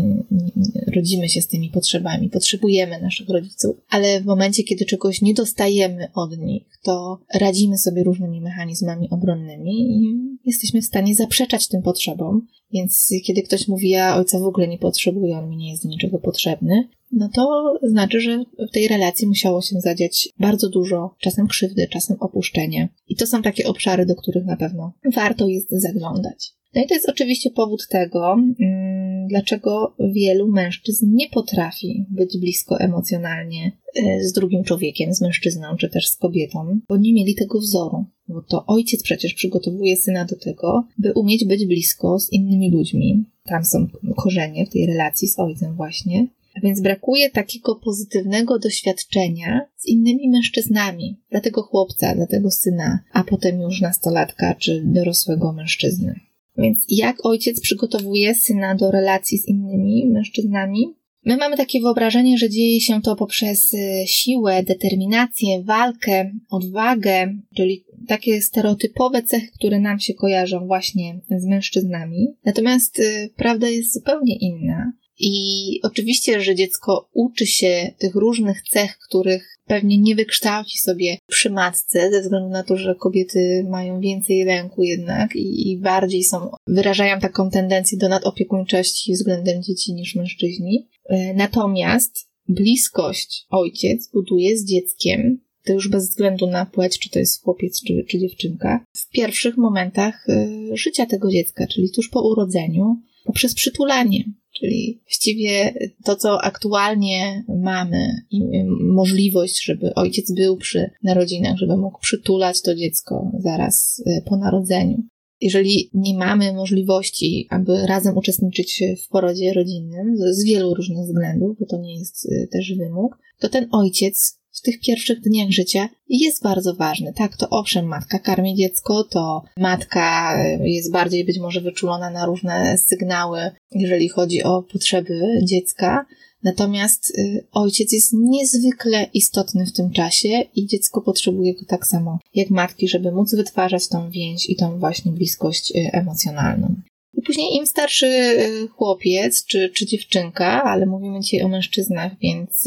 rodzimy 0.95 1.29
się 1.29 1.43
z 1.43 1.47
tymi 1.47 1.71
potrzebami, 1.71 2.31
potrzebujemy 2.31 3.01
naszych 3.01 3.29
rodziców, 3.29 3.77
ale 3.91 4.21
w 4.21 4.25
momencie, 4.25 4.63
kiedy 4.63 4.85
czegoś 4.85 5.23
nie 5.23 5.35
dostajemy 5.35 6.09
od 6.15 6.39
nich, 6.39 6.63
to 6.83 7.21
radzimy 7.35 7.79
sobie 7.79 8.03
różnymi 8.03 8.41
mechanizmami 8.41 9.11
obronnymi 9.11 9.73
i 9.73 10.19
jesteśmy 10.45 10.83
w 10.83 10.87
stanie 10.87 11.15
zaprzeczać 11.15 11.69
tym 11.69 11.83
potrzebom. 11.83 12.47
Więc 12.73 13.11
kiedy 13.27 13.43
ktoś 13.43 13.69
mówi, 13.69 13.89
ja 13.89 14.17
ojca 14.17 14.39
w 14.39 14.43
ogóle 14.43 14.69
nie 14.69 14.79
potrzebuję, 14.79 15.39
on 15.39 15.49
mi 15.49 15.57
nie 15.57 15.71
jest 15.71 15.83
do 15.83 15.89
niczego 15.89 16.19
potrzebny, 16.19 16.89
no 17.13 17.29
to 17.35 17.75
znaczy, 17.83 18.21
że 18.21 18.45
w 18.69 18.73
tej 18.73 18.89
relacji 18.89 19.29
musiało 19.29 19.63
się 19.63 19.81
zadziać 19.81 20.29
bardzo 20.39 20.69
dużo, 20.69 21.15
czasem 21.19 21.47
krzywdy, 21.47 21.89
czasem 21.89 22.17
opuszczenie. 22.21 22.89
I 23.09 23.17
to 23.17 23.27
są 23.27 23.43
takie 23.43 23.69
obszary, 23.69 24.07
do 24.07 24.17
których 24.17 24.45
na 24.45 24.57
pewno 24.57 24.93
warto 25.15 25.49
jest 25.49 25.71
zaglądać. 25.71 26.53
No 26.77 26.83
i 26.83 26.87
to 26.87 26.95
jest 26.95 27.09
oczywiście 27.09 27.51
powód 27.51 27.89
tego, 27.89 28.33
mm, 28.61 29.29
dlaczego 29.29 29.95
wielu 30.15 30.49
mężczyzn 30.49 31.07
nie 31.15 31.29
potrafi 31.29 32.05
być 32.11 32.39
blisko 32.39 32.81
emocjonalnie 32.81 33.73
e, 33.95 34.25
z 34.25 34.33
drugim 34.33 34.65
człowiekiem, 34.65 35.15
z 35.15 35.21
mężczyzną 35.21 35.77
czy 35.77 35.89
też 35.89 36.09
z 36.09 36.17
kobietą, 36.17 36.81
bo 36.89 36.97
nie 36.97 37.13
mieli 37.13 37.35
tego 37.35 37.59
wzoru. 37.59 38.05
Bo 38.29 38.43
to 38.43 38.67
ojciec 38.67 39.03
przecież 39.03 39.35
przygotowuje 39.35 39.97
syna 39.97 40.25
do 40.25 40.37
tego, 40.37 40.87
by 40.99 41.13
umieć 41.13 41.45
być 41.45 41.67
blisko 41.67 42.19
z 42.21 42.33
innymi 42.33 42.71
ludźmi. 42.71 43.25
Tam 43.45 43.65
są 43.65 43.87
korzenie 44.17 44.67
w 44.67 44.71
tej 44.71 44.87
relacji 44.87 45.29
z 45.29 45.39
ojcem 45.39 45.75
właśnie. 45.75 46.27
A 46.57 46.61
więc 46.61 46.81
brakuje 46.81 47.31
takiego 47.31 47.75
pozytywnego 47.75 48.59
doświadczenia 48.59 49.61
z 49.77 49.87
innymi 49.87 50.29
mężczyznami, 50.29 51.17
dla 51.31 51.41
tego 51.41 51.63
chłopca, 51.63 52.15
dla 52.15 52.27
tego 52.27 52.51
syna, 52.51 52.99
a 53.13 53.25
potem 53.25 53.61
już 53.61 53.81
nastolatka 53.81 54.55
czy 54.55 54.83
dorosłego 54.85 55.53
mężczyzny. 55.53 56.26
Więc 56.59 56.85
jak 56.89 57.27
ojciec 57.27 57.61
przygotowuje 57.61 58.35
syna 58.35 58.75
do 58.75 58.91
relacji 58.91 59.39
z 59.39 59.49
innymi 59.49 60.07
mężczyznami? 60.07 60.95
My 61.25 61.37
mamy 61.37 61.57
takie 61.57 61.81
wyobrażenie, 61.81 62.39
że 62.39 62.51
dzieje 62.51 62.81
się 62.81 63.03
to 63.03 63.17
poprzez 63.17 63.75
y, 63.75 63.79
siłę, 64.07 64.63
determinację, 64.63 65.63
walkę, 65.63 66.31
odwagę, 66.51 67.35
czyli 67.57 67.85
takie 68.09 68.43
stereotypowe 68.43 69.23
cechy, 69.23 69.47
które 69.55 69.81
nam 69.81 70.01
się 70.01 70.15
kojarzą 70.15 70.67
właśnie 70.67 71.21
z 71.31 71.47
mężczyznami. 71.47 72.27
Natomiast 72.45 72.99
y, 72.99 73.31
prawda 73.37 73.69
jest 73.69 73.95
zupełnie 73.95 74.37
inna. 74.37 74.93
I 75.19 75.81
oczywiście, 75.83 76.41
że 76.41 76.55
dziecko 76.55 77.09
uczy 77.13 77.47
się 77.47 77.93
tych 77.99 78.15
różnych 78.15 78.63
cech, 78.63 78.99
których 79.09 79.59
pewnie 79.67 79.99
nie 79.99 80.15
wykształci 80.15 80.79
sobie 80.79 81.19
przy 81.29 81.51
matce, 81.51 82.11
ze 82.11 82.21
względu 82.21 82.49
na 82.49 82.63
to, 82.63 82.77
że 82.77 82.95
kobiety 82.95 83.67
mają 83.71 84.01
więcej 84.01 84.45
ręku 84.45 84.83
jednak 84.83 85.37
i, 85.37 85.71
i 85.71 85.79
bardziej 85.79 86.25
są, 86.25 86.51
wyrażają 86.67 87.21
taką 87.21 87.51
tendencję 87.51 87.99
do 87.99 88.09
nadopiekuńczości 88.09 89.13
względem 89.13 89.63
dzieci 89.63 89.95
niż 89.95 90.15
mężczyźni. 90.15 90.89
E, 91.05 91.35
natomiast 91.35 92.29
bliskość 92.49 93.47
ojciec 93.51 94.11
buduje 94.13 94.59
z 94.59 94.65
dzieckiem, 94.65 95.41
to 95.65 95.73
już 95.73 95.89
bez 95.89 96.09
względu 96.09 96.47
na 96.47 96.67
płeć, 96.67 96.99
czy 96.99 97.11
to 97.11 97.19
jest 97.19 97.43
chłopiec, 97.43 97.83
czy, 97.83 98.05
czy 98.09 98.19
dziewczynka, 98.19 98.85
w 98.93 99.11
pierwszych 99.11 99.57
momentach 99.57 100.29
y, 100.29 100.77
życia 100.77 101.07
tego 101.07 101.31
dziecka, 101.31 101.67
czyli 101.67 101.91
tuż 101.91 102.09
po 102.09 102.29
urodzeniu, 102.29 102.97
poprzez 103.27 103.55
przytulanie. 103.55 104.25
Czyli 104.61 105.01
właściwie 105.05 105.75
to, 106.05 106.17
co 106.17 106.45
aktualnie 106.45 107.45
mamy 107.49 108.09
i 108.31 108.65
możliwość, 108.81 109.65
żeby 109.65 109.95
ojciec 109.95 110.33
był 110.33 110.57
przy 110.57 110.91
narodzinach, 111.03 111.57
żeby 111.57 111.77
mógł 111.77 112.01
przytulać 112.01 112.63
to 112.63 112.75
dziecko 112.75 113.31
zaraz 113.39 114.03
y, 114.07 114.23
po 114.27 114.37
narodzeniu. 114.37 115.03
Jeżeli 115.41 115.91
nie 115.95 116.19
mamy 116.19 116.53
możliwości, 116.53 117.47
aby 117.51 117.87
razem 117.87 118.17
uczestniczyć 118.17 118.83
w 119.05 119.09
porodzie 119.09 119.53
rodzinnym 119.53 120.17
z 120.17 120.45
wielu 120.45 120.75
różnych 120.75 120.99
względów, 120.99 121.57
bo 121.61 121.67
to 121.67 121.79
nie 121.79 121.99
jest 121.99 122.27
y, 122.27 122.49
też 122.53 122.75
wymóg, 122.75 123.19
to 123.39 123.49
ten 123.49 123.69
ojciec 123.73 124.41
w 124.57 124.63
tych 124.63 124.81
pierwszych 124.81 125.21
dniach 125.21 125.51
życia 125.51 125.89
jest 126.09 126.43
bardzo 126.43 126.75
ważny. 126.75 127.13
Tak, 127.17 127.37
to 127.37 127.49
owszem, 127.51 127.87
matka 127.87 128.19
karmi 128.19 128.55
dziecko, 128.55 129.05
to 129.05 129.43
matka 129.59 130.37
jest 130.61 130.93
bardziej 130.93 131.25
być 131.25 131.39
może 131.39 131.61
wyczulona 131.61 132.11
na 132.11 132.27
różne 132.27 132.79
sygnały, 132.79 133.51
jeżeli 133.71 134.09
chodzi 134.09 134.43
o 134.43 134.63
potrzeby 134.63 135.21
dziecka. 135.43 136.07
Natomiast 136.43 137.19
y, 137.19 137.47
ojciec 137.53 137.93
jest 137.93 138.13
niezwykle 138.13 139.07
istotny 139.15 139.67
w 139.67 139.73
tym 139.73 139.91
czasie 139.91 140.29
i 140.55 140.67
dziecko 140.67 141.01
potrzebuje 141.01 141.55
go 141.55 141.61
tak 141.69 141.87
samo 141.87 142.19
jak 142.35 142.51
matki, 142.51 142.89
żeby 142.89 143.13
móc 143.13 143.35
wytwarzać 143.35 143.89
tą 143.89 144.11
więź 144.11 144.51
i 144.51 144.57
tą 144.57 144.79
właśnie 144.79 145.13
bliskość 145.13 145.73
y, 145.77 145.91
emocjonalną. 145.93 146.75
I 147.15 147.23
później 147.23 147.57
im 147.57 147.67
starszy 147.67 148.07
y, 148.07 148.69
chłopiec 148.69 149.45
czy, 149.47 149.71
czy 149.75 149.87
dziewczynka, 149.87 150.63
ale 150.63 150.87
mówimy 150.87 151.21
dzisiaj 151.21 151.43
o 151.43 151.49
mężczyznach, 151.49 152.13
więc 152.23 152.65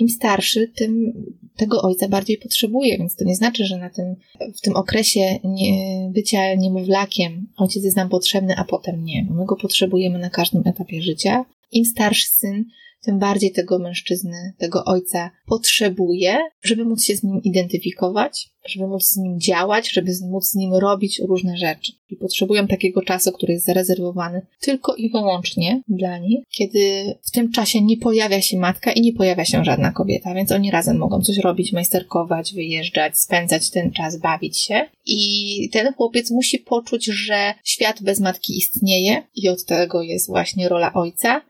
im 0.00 0.08
starszy, 0.08 0.68
tym 0.68 1.12
tego 1.56 1.82
ojca 1.82 2.08
bardziej 2.08 2.38
potrzebuje, 2.38 2.98
więc 2.98 3.16
to 3.16 3.24
nie 3.24 3.34
znaczy, 3.34 3.64
że 3.64 3.78
na 3.78 3.90
tym, 3.90 4.16
w 4.56 4.60
tym 4.60 4.76
okresie 4.76 5.38
nie, 5.44 6.10
bycia 6.10 6.54
niemowlakiem 6.54 7.46
ojciec 7.56 7.84
jest 7.84 7.96
nam 7.96 8.08
potrzebny, 8.08 8.56
a 8.56 8.64
potem 8.64 9.04
nie. 9.04 9.26
My 9.30 9.44
go 9.46 9.56
potrzebujemy 9.56 10.18
na 10.18 10.30
każdym 10.30 10.62
etapie 10.66 11.02
życia. 11.02 11.44
Im 11.72 11.84
starszy 11.84 12.26
syn, 12.26 12.64
tym 13.02 13.18
bardziej 13.18 13.52
tego 13.52 13.78
mężczyzny, 13.78 14.52
tego 14.58 14.84
ojca 14.84 15.30
potrzebuje, 15.46 16.38
żeby 16.62 16.84
móc 16.84 17.04
się 17.04 17.16
z 17.16 17.22
nim 17.22 17.42
identyfikować, 17.42 18.50
żeby 18.66 18.86
móc 18.86 19.06
z 19.06 19.16
nim 19.16 19.40
działać, 19.40 19.92
żeby 19.92 20.12
móc 20.30 20.46
z 20.46 20.54
nim 20.54 20.74
robić 20.74 21.20
różne 21.28 21.56
rzeczy. 21.56 21.92
I 22.10 22.16
potrzebują 22.16 22.66
takiego 22.66 23.02
czasu, 23.02 23.32
który 23.32 23.52
jest 23.52 23.66
zarezerwowany 23.66 24.42
tylko 24.60 24.94
i 24.94 25.10
wyłącznie 25.10 25.82
dla 25.88 26.18
nich, 26.18 26.40
kiedy 26.50 27.14
w 27.22 27.30
tym 27.30 27.52
czasie 27.52 27.82
nie 27.82 27.96
pojawia 27.96 28.42
się 28.42 28.58
matka 28.58 28.92
i 28.92 29.00
nie 29.00 29.12
pojawia 29.12 29.44
się 29.44 29.64
żadna 29.64 29.92
kobieta, 29.92 30.34
więc 30.34 30.52
oni 30.52 30.70
razem 30.70 30.98
mogą 30.98 31.20
coś 31.20 31.38
robić, 31.38 31.72
majsterkować, 31.72 32.54
wyjeżdżać, 32.54 33.18
spędzać 33.18 33.70
ten 33.70 33.92
czas, 33.92 34.16
bawić 34.16 34.58
się. 34.58 34.88
I 35.06 35.68
ten 35.72 35.92
chłopiec 35.94 36.30
musi 36.30 36.58
poczuć, 36.58 37.04
że 37.04 37.54
świat 37.64 38.02
bez 38.02 38.20
matki 38.20 38.58
istnieje 38.58 39.22
i 39.34 39.48
od 39.48 39.64
tego 39.64 40.02
jest 40.02 40.26
właśnie 40.26 40.68
rola 40.68 40.92
ojca, 40.92 41.42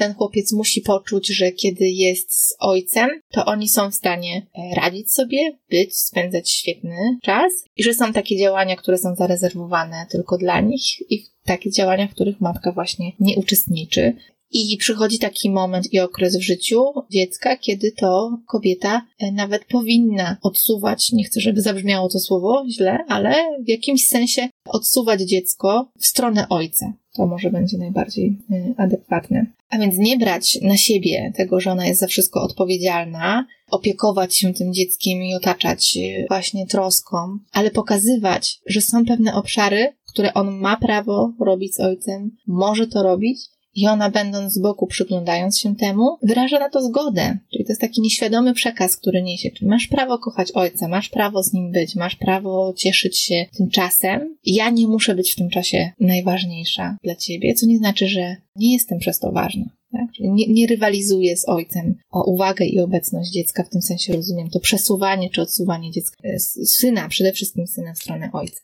ten 0.00 0.14
chłopiec 0.14 0.52
musi 0.52 0.80
poczuć, 0.80 1.28
że 1.28 1.52
kiedy 1.52 1.88
jest 1.88 2.32
z 2.32 2.56
ojcem, 2.58 3.10
to 3.32 3.44
oni 3.44 3.68
są 3.68 3.90
w 3.90 3.94
stanie 3.94 4.46
e, 4.54 4.74
radzić 4.74 5.12
sobie, 5.12 5.58
być, 5.70 5.96
spędzać 5.96 6.50
świetny 6.50 7.18
czas 7.22 7.52
i 7.76 7.82
że 7.82 7.94
są 7.94 8.12
takie 8.12 8.38
działania, 8.38 8.76
które 8.76 8.98
są 8.98 9.14
zarezerwowane 9.14 10.06
tylko 10.10 10.38
dla 10.38 10.60
nich 10.60 11.10
i 11.10 11.26
takie 11.44 11.70
działania, 11.70 12.08
w 12.08 12.14
których 12.14 12.40
matka 12.40 12.72
właśnie 12.72 13.12
nie 13.20 13.36
uczestniczy. 13.36 14.16
I 14.52 14.76
przychodzi 14.76 15.18
taki 15.18 15.50
moment 15.50 15.92
i 15.92 16.00
okres 16.00 16.36
w 16.36 16.42
życiu 16.42 16.84
dziecka, 17.10 17.56
kiedy 17.56 17.92
to 17.92 18.38
kobieta 18.46 19.06
e, 19.18 19.32
nawet 19.32 19.64
powinna 19.64 20.36
odsuwać, 20.42 21.12
nie 21.12 21.24
chcę, 21.24 21.40
żeby 21.40 21.60
zabrzmiało 21.60 22.08
to 22.08 22.20
słowo 22.20 22.64
źle, 22.70 22.98
ale 23.08 23.34
w 23.64 23.68
jakimś 23.68 24.06
sensie 24.06 24.48
odsuwać 24.68 25.20
dziecko 25.20 25.90
w 25.98 26.06
stronę 26.06 26.48
ojca. 26.48 26.92
To 27.14 27.26
może 27.26 27.50
będzie 27.50 27.78
najbardziej 27.78 28.38
e, 28.50 28.74
adekwatne. 28.76 29.46
A 29.70 29.78
więc 29.78 29.98
nie 29.98 30.16
brać 30.16 30.58
na 30.62 30.76
siebie 30.76 31.32
tego, 31.36 31.60
że 31.60 31.70
ona 31.70 31.86
jest 31.86 32.00
za 32.00 32.06
wszystko 32.06 32.42
odpowiedzialna, 32.42 33.46
opiekować 33.70 34.36
się 34.36 34.54
tym 34.54 34.72
dzieckiem 34.72 35.22
i 35.22 35.34
otaczać 35.34 35.96
e, 35.96 36.26
właśnie 36.28 36.66
troską, 36.66 37.38
ale 37.52 37.70
pokazywać, 37.70 38.60
że 38.66 38.80
są 38.80 39.04
pewne 39.04 39.34
obszary, 39.34 39.92
które 40.12 40.34
on 40.34 40.50
ma 40.50 40.76
prawo 40.76 41.32
robić 41.40 41.74
z 41.74 41.80
ojcem, 41.80 42.30
może 42.46 42.86
to 42.86 43.02
robić 43.02 43.38
i 43.74 43.86
ona, 43.86 44.10
będąc 44.10 44.52
z 44.52 44.58
boku, 44.58 44.86
przyglądając 44.86 45.58
się 45.58 45.76
temu, 45.76 46.18
wyraża 46.22 46.58
na 46.58 46.70
to 46.70 46.82
zgodę. 46.82 47.38
Czyli 47.52 47.64
to 47.64 47.72
jest 47.72 47.80
taki 47.80 48.00
nieświadomy 48.00 48.54
przekaz, 48.54 48.96
który 48.96 49.22
niesie. 49.22 49.50
Czyli 49.50 49.68
masz 49.70 49.86
prawo 49.86 50.18
kochać 50.18 50.52
ojca, 50.52 50.88
masz 50.88 51.08
prawo 51.08 51.42
z 51.42 51.52
nim 51.52 51.72
być, 51.72 51.96
masz 51.96 52.16
prawo 52.16 52.74
cieszyć 52.76 53.18
się 53.18 53.46
tym 53.56 53.70
czasem. 53.70 54.36
Ja 54.44 54.70
nie 54.70 54.88
muszę 54.88 55.14
być 55.14 55.32
w 55.32 55.36
tym 55.36 55.50
czasie 55.50 55.92
najważniejsza 56.00 56.96
dla 57.04 57.14
ciebie, 57.14 57.54
co 57.54 57.66
nie 57.66 57.78
znaczy, 57.78 58.08
że 58.08 58.36
nie 58.56 58.72
jestem 58.72 58.98
przez 58.98 59.18
to 59.18 59.32
ważna. 59.32 59.64
Tak? 59.92 60.08
Nie, 60.20 60.46
nie 60.48 60.66
rywalizuję 60.66 61.36
z 61.36 61.48
ojcem 61.48 61.94
o 62.10 62.30
uwagę 62.30 62.66
i 62.66 62.80
obecność 62.80 63.30
dziecka, 63.30 63.64
w 63.64 63.68
tym 63.68 63.82
sensie 63.82 64.12
rozumiem 64.12 64.50
to 64.50 64.60
przesuwanie 64.60 65.30
czy 65.30 65.42
odsuwanie 65.42 65.90
dziecka, 65.90 66.16
e, 66.24 66.38
syna, 66.66 67.08
przede 67.08 67.32
wszystkim 67.32 67.66
syna 67.66 67.94
w 67.94 67.98
stronę 67.98 68.30
ojca. 68.32 68.60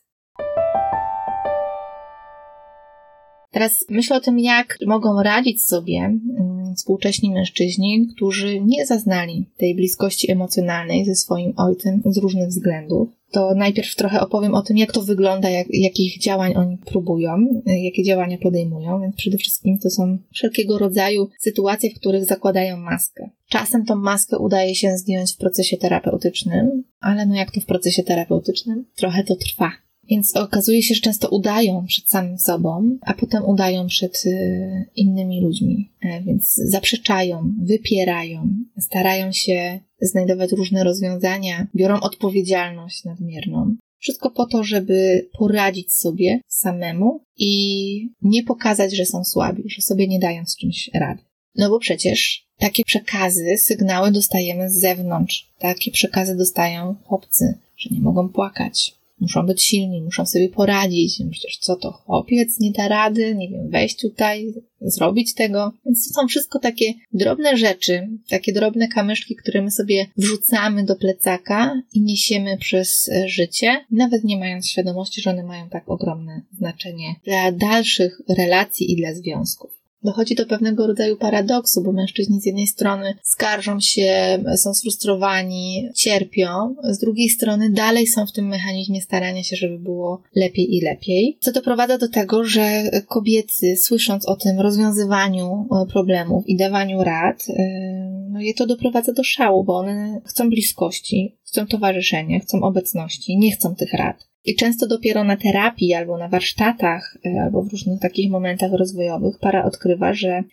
Teraz 3.57 3.85
myślę 3.89 4.17
o 4.17 4.19
tym, 4.19 4.39
jak 4.39 4.77
mogą 4.85 5.23
radzić 5.23 5.65
sobie 5.65 5.97
mm, 5.97 6.75
współcześni 6.75 7.31
mężczyźni, 7.31 8.07
którzy 8.15 8.61
nie 8.61 8.85
zaznali 8.85 9.45
tej 9.57 9.75
bliskości 9.75 10.31
emocjonalnej 10.31 11.05
ze 11.05 11.15
swoim 11.15 11.53
ojcem 11.55 12.01
z 12.05 12.17
różnych 12.17 12.47
względów. 12.47 13.09
To 13.31 13.55
najpierw 13.55 13.95
trochę 13.95 14.21
opowiem 14.21 14.55
o 14.55 14.61
tym, 14.61 14.77
jak 14.77 14.91
to 14.91 15.01
wygląda, 15.01 15.49
jak, 15.49 15.67
jakich 15.69 16.19
działań 16.19 16.53
oni 16.55 16.77
próbują, 16.77 17.61
jakie 17.65 18.03
działania 18.03 18.37
podejmują, 18.37 19.01
więc 19.01 19.15
przede 19.15 19.37
wszystkim 19.37 19.77
to 19.77 19.89
są 19.89 20.17
wszelkiego 20.33 20.77
rodzaju 20.77 21.29
sytuacje, 21.39 21.89
w 21.89 21.99
których 21.99 22.25
zakładają 22.25 22.77
maskę. 22.77 23.29
Czasem 23.49 23.85
tą 23.85 23.95
maskę 23.95 24.37
udaje 24.37 24.75
się 24.75 24.97
zdjąć 24.97 25.33
w 25.33 25.37
procesie 25.37 25.77
terapeutycznym, 25.77 26.83
ale 26.99 27.25
no 27.25 27.35
jak 27.35 27.51
to 27.51 27.61
w 27.61 27.65
procesie 27.65 28.03
terapeutycznym? 28.03 28.85
Trochę 28.95 29.23
to 29.23 29.35
trwa. 29.35 29.71
Więc 30.09 30.35
okazuje 30.35 30.83
się, 30.83 30.95
że 30.95 31.01
często 31.01 31.29
udają 31.29 31.85
przed 31.85 32.09
samym 32.09 32.37
sobą, 32.37 32.97
a 33.01 33.13
potem 33.13 33.45
udają 33.45 33.87
przed 33.87 34.25
y, 34.25 34.85
innymi 34.95 35.41
ludźmi. 35.41 35.91
E, 36.01 36.21
więc 36.21 36.53
zaprzeczają, 36.53 37.53
wypierają, 37.61 38.49
starają 38.79 39.31
się 39.31 39.79
znajdować 40.01 40.51
różne 40.51 40.83
rozwiązania, 40.83 41.67
biorą 41.75 41.99
odpowiedzialność 41.99 43.03
nadmierną. 43.03 43.75
Wszystko 43.99 44.31
po 44.31 44.45
to, 44.45 44.63
żeby 44.63 45.27
poradzić 45.39 45.93
sobie 45.93 46.39
samemu 46.47 47.23
i 47.37 48.09
nie 48.21 48.43
pokazać, 48.43 48.95
że 48.95 49.05
są 49.05 49.23
słabi, 49.23 49.63
że 49.65 49.81
sobie 49.81 50.07
nie 50.07 50.19
dają 50.19 50.45
z 50.45 50.57
czymś 50.57 50.89
rady. 50.93 51.21
No 51.55 51.69
bo 51.69 51.79
przecież 51.79 52.47
takie 52.57 52.83
przekazy, 52.83 53.57
sygnały 53.57 54.11
dostajemy 54.11 54.69
z 54.69 54.79
zewnątrz. 54.79 55.53
Takie 55.59 55.91
przekazy 55.91 56.35
dostają 56.35 56.95
chłopcy, 57.03 57.57
że 57.77 57.89
nie 57.95 58.01
mogą 58.01 58.29
płakać, 58.29 58.95
muszą 59.19 59.45
być 59.45 59.63
silni, 59.63 60.01
muszą 60.01 60.25
sobie 60.25 60.49
poradzić. 60.49 61.21
Przecież 61.31 61.57
co 61.57 61.75
to 61.75 61.91
chłopiec 61.91 62.59
nie 62.59 62.71
da 62.71 62.87
rady, 62.87 63.35
nie 63.35 63.49
wiem, 63.49 63.69
wejść 63.69 64.01
tutaj, 64.01 64.53
zrobić 64.81 65.33
tego. 65.33 65.73
Więc 65.85 66.07
to 66.07 66.21
są 66.21 66.27
wszystko 66.27 66.59
takie 66.59 66.93
drobne 67.13 67.57
rzeczy, 67.57 68.07
takie 68.29 68.53
drobne 68.53 68.87
kamyszki, 68.87 69.35
które 69.35 69.61
my 69.61 69.71
sobie 69.71 70.05
wrzucamy 70.17 70.83
do 70.83 70.95
plecaka 70.95 71.81
i 71.93 72.01
niesiemy 72.01 72.57
przez 72.57 73.09
e, 73.09 73.29
życie, 73.29 73.85
nawet 73.91 74.23
nie 74.23 74.37
mając 74.37 74.67
świadomości, 74.67 75.21
że 75.21 75.29
one 75.29 75.43
mają 75.43 75.69
tak 75.69 75.89
ogromne 75.89 76.41
znaczenie 76.57 77.15
dla 77.23 77.51
dalszych 77.51 78.21
relacji 78.37 78.91
i 78.91 78.95
dla 78.95 79.13
związków 79.13 79.76
dochodzi 80.03 80.35
do 80.35 80.45
pewnego 80.45 80.87
rodzaju 80.87 81.17
paradoksu, 81.17 81.83
bo 81.83 81.91
mężczyźni 81.91 82.41
z 82.41 82.45
jednej 82.45 82.67
strony 82.67 83.13
skarżą 83.23 83.79
się, 83.79 84.39
są 84.55 84.73
sfrustrowani, 84.73 85.89
cierpią, 85.95 86.75
z 86.83 86.99
drugiej 86.99 87.29
strony 87.29 87.69
dalej 87.69 88.07
są 88.07 88.25
w 88.25 88.31
tym 88.31 88.47
mechanizmie 88.47 89.01
starania 89.01 89.43
się, 89.43 89.55
żeby 89.55 89.79
było 89.79 90.21
lepiej 90.35 90.75
i 90.75 90.81
lepiej, 90.81 91.37
co 91.41 91.51
doprowadza 91.51 91.97
do 91.97 92.09
tego, 92.09 92.43
że 92.43 92.83
kobiety, 93.07 93.77
słysząc 93.77 94.25
o 94.27 94.35
tym 94.35 94.59
rozwiązywaniu 94.59 95.67
e, 95.71 95.85
problemów 95.91 96.47
i 96.47 96.57
dawaniu 96.57 97.03
rad, 97.03 97.45
e, 97.49 98.27
no 98.31 98.41
je 98.41 98.53
to 98.53 98.67
doprowadza 98.67 99.13
do 99.13 99.23
szału, 99.23 99.63
bo 99.63 99.77
one 99.77 100.21
chcą 100.25 100.49
bliskości, 100.49 101.37
chcą 101.43 101.67
towarzyszenia, 101.67 102.39
chcą 102.39 102.61
obecności, 102.61 103.37
nie 103.37 103.51
chcą 103.51 103.75
tych 103.75 103.93
rad. 103.93 104.27
I 104.47 104.55
często 104.55 104.87
dopiero 104.87 105.23
na 105.23 105.37
terapii 105.37 105.93
albo 105.93 106.17
na 106.17 106.27
warsztatach, 106.29 107.17
e, 107.25 107.41
albo 107.41 107.63
w 107.63 107.71
różnych 107.71 107.99
takich 107.99 108.31
momentach 108.31 108.71
rozwojowych 108.73 109.39
para 109.39 109.65
odkrywa, 109.65 110.13
że 110.13 110.43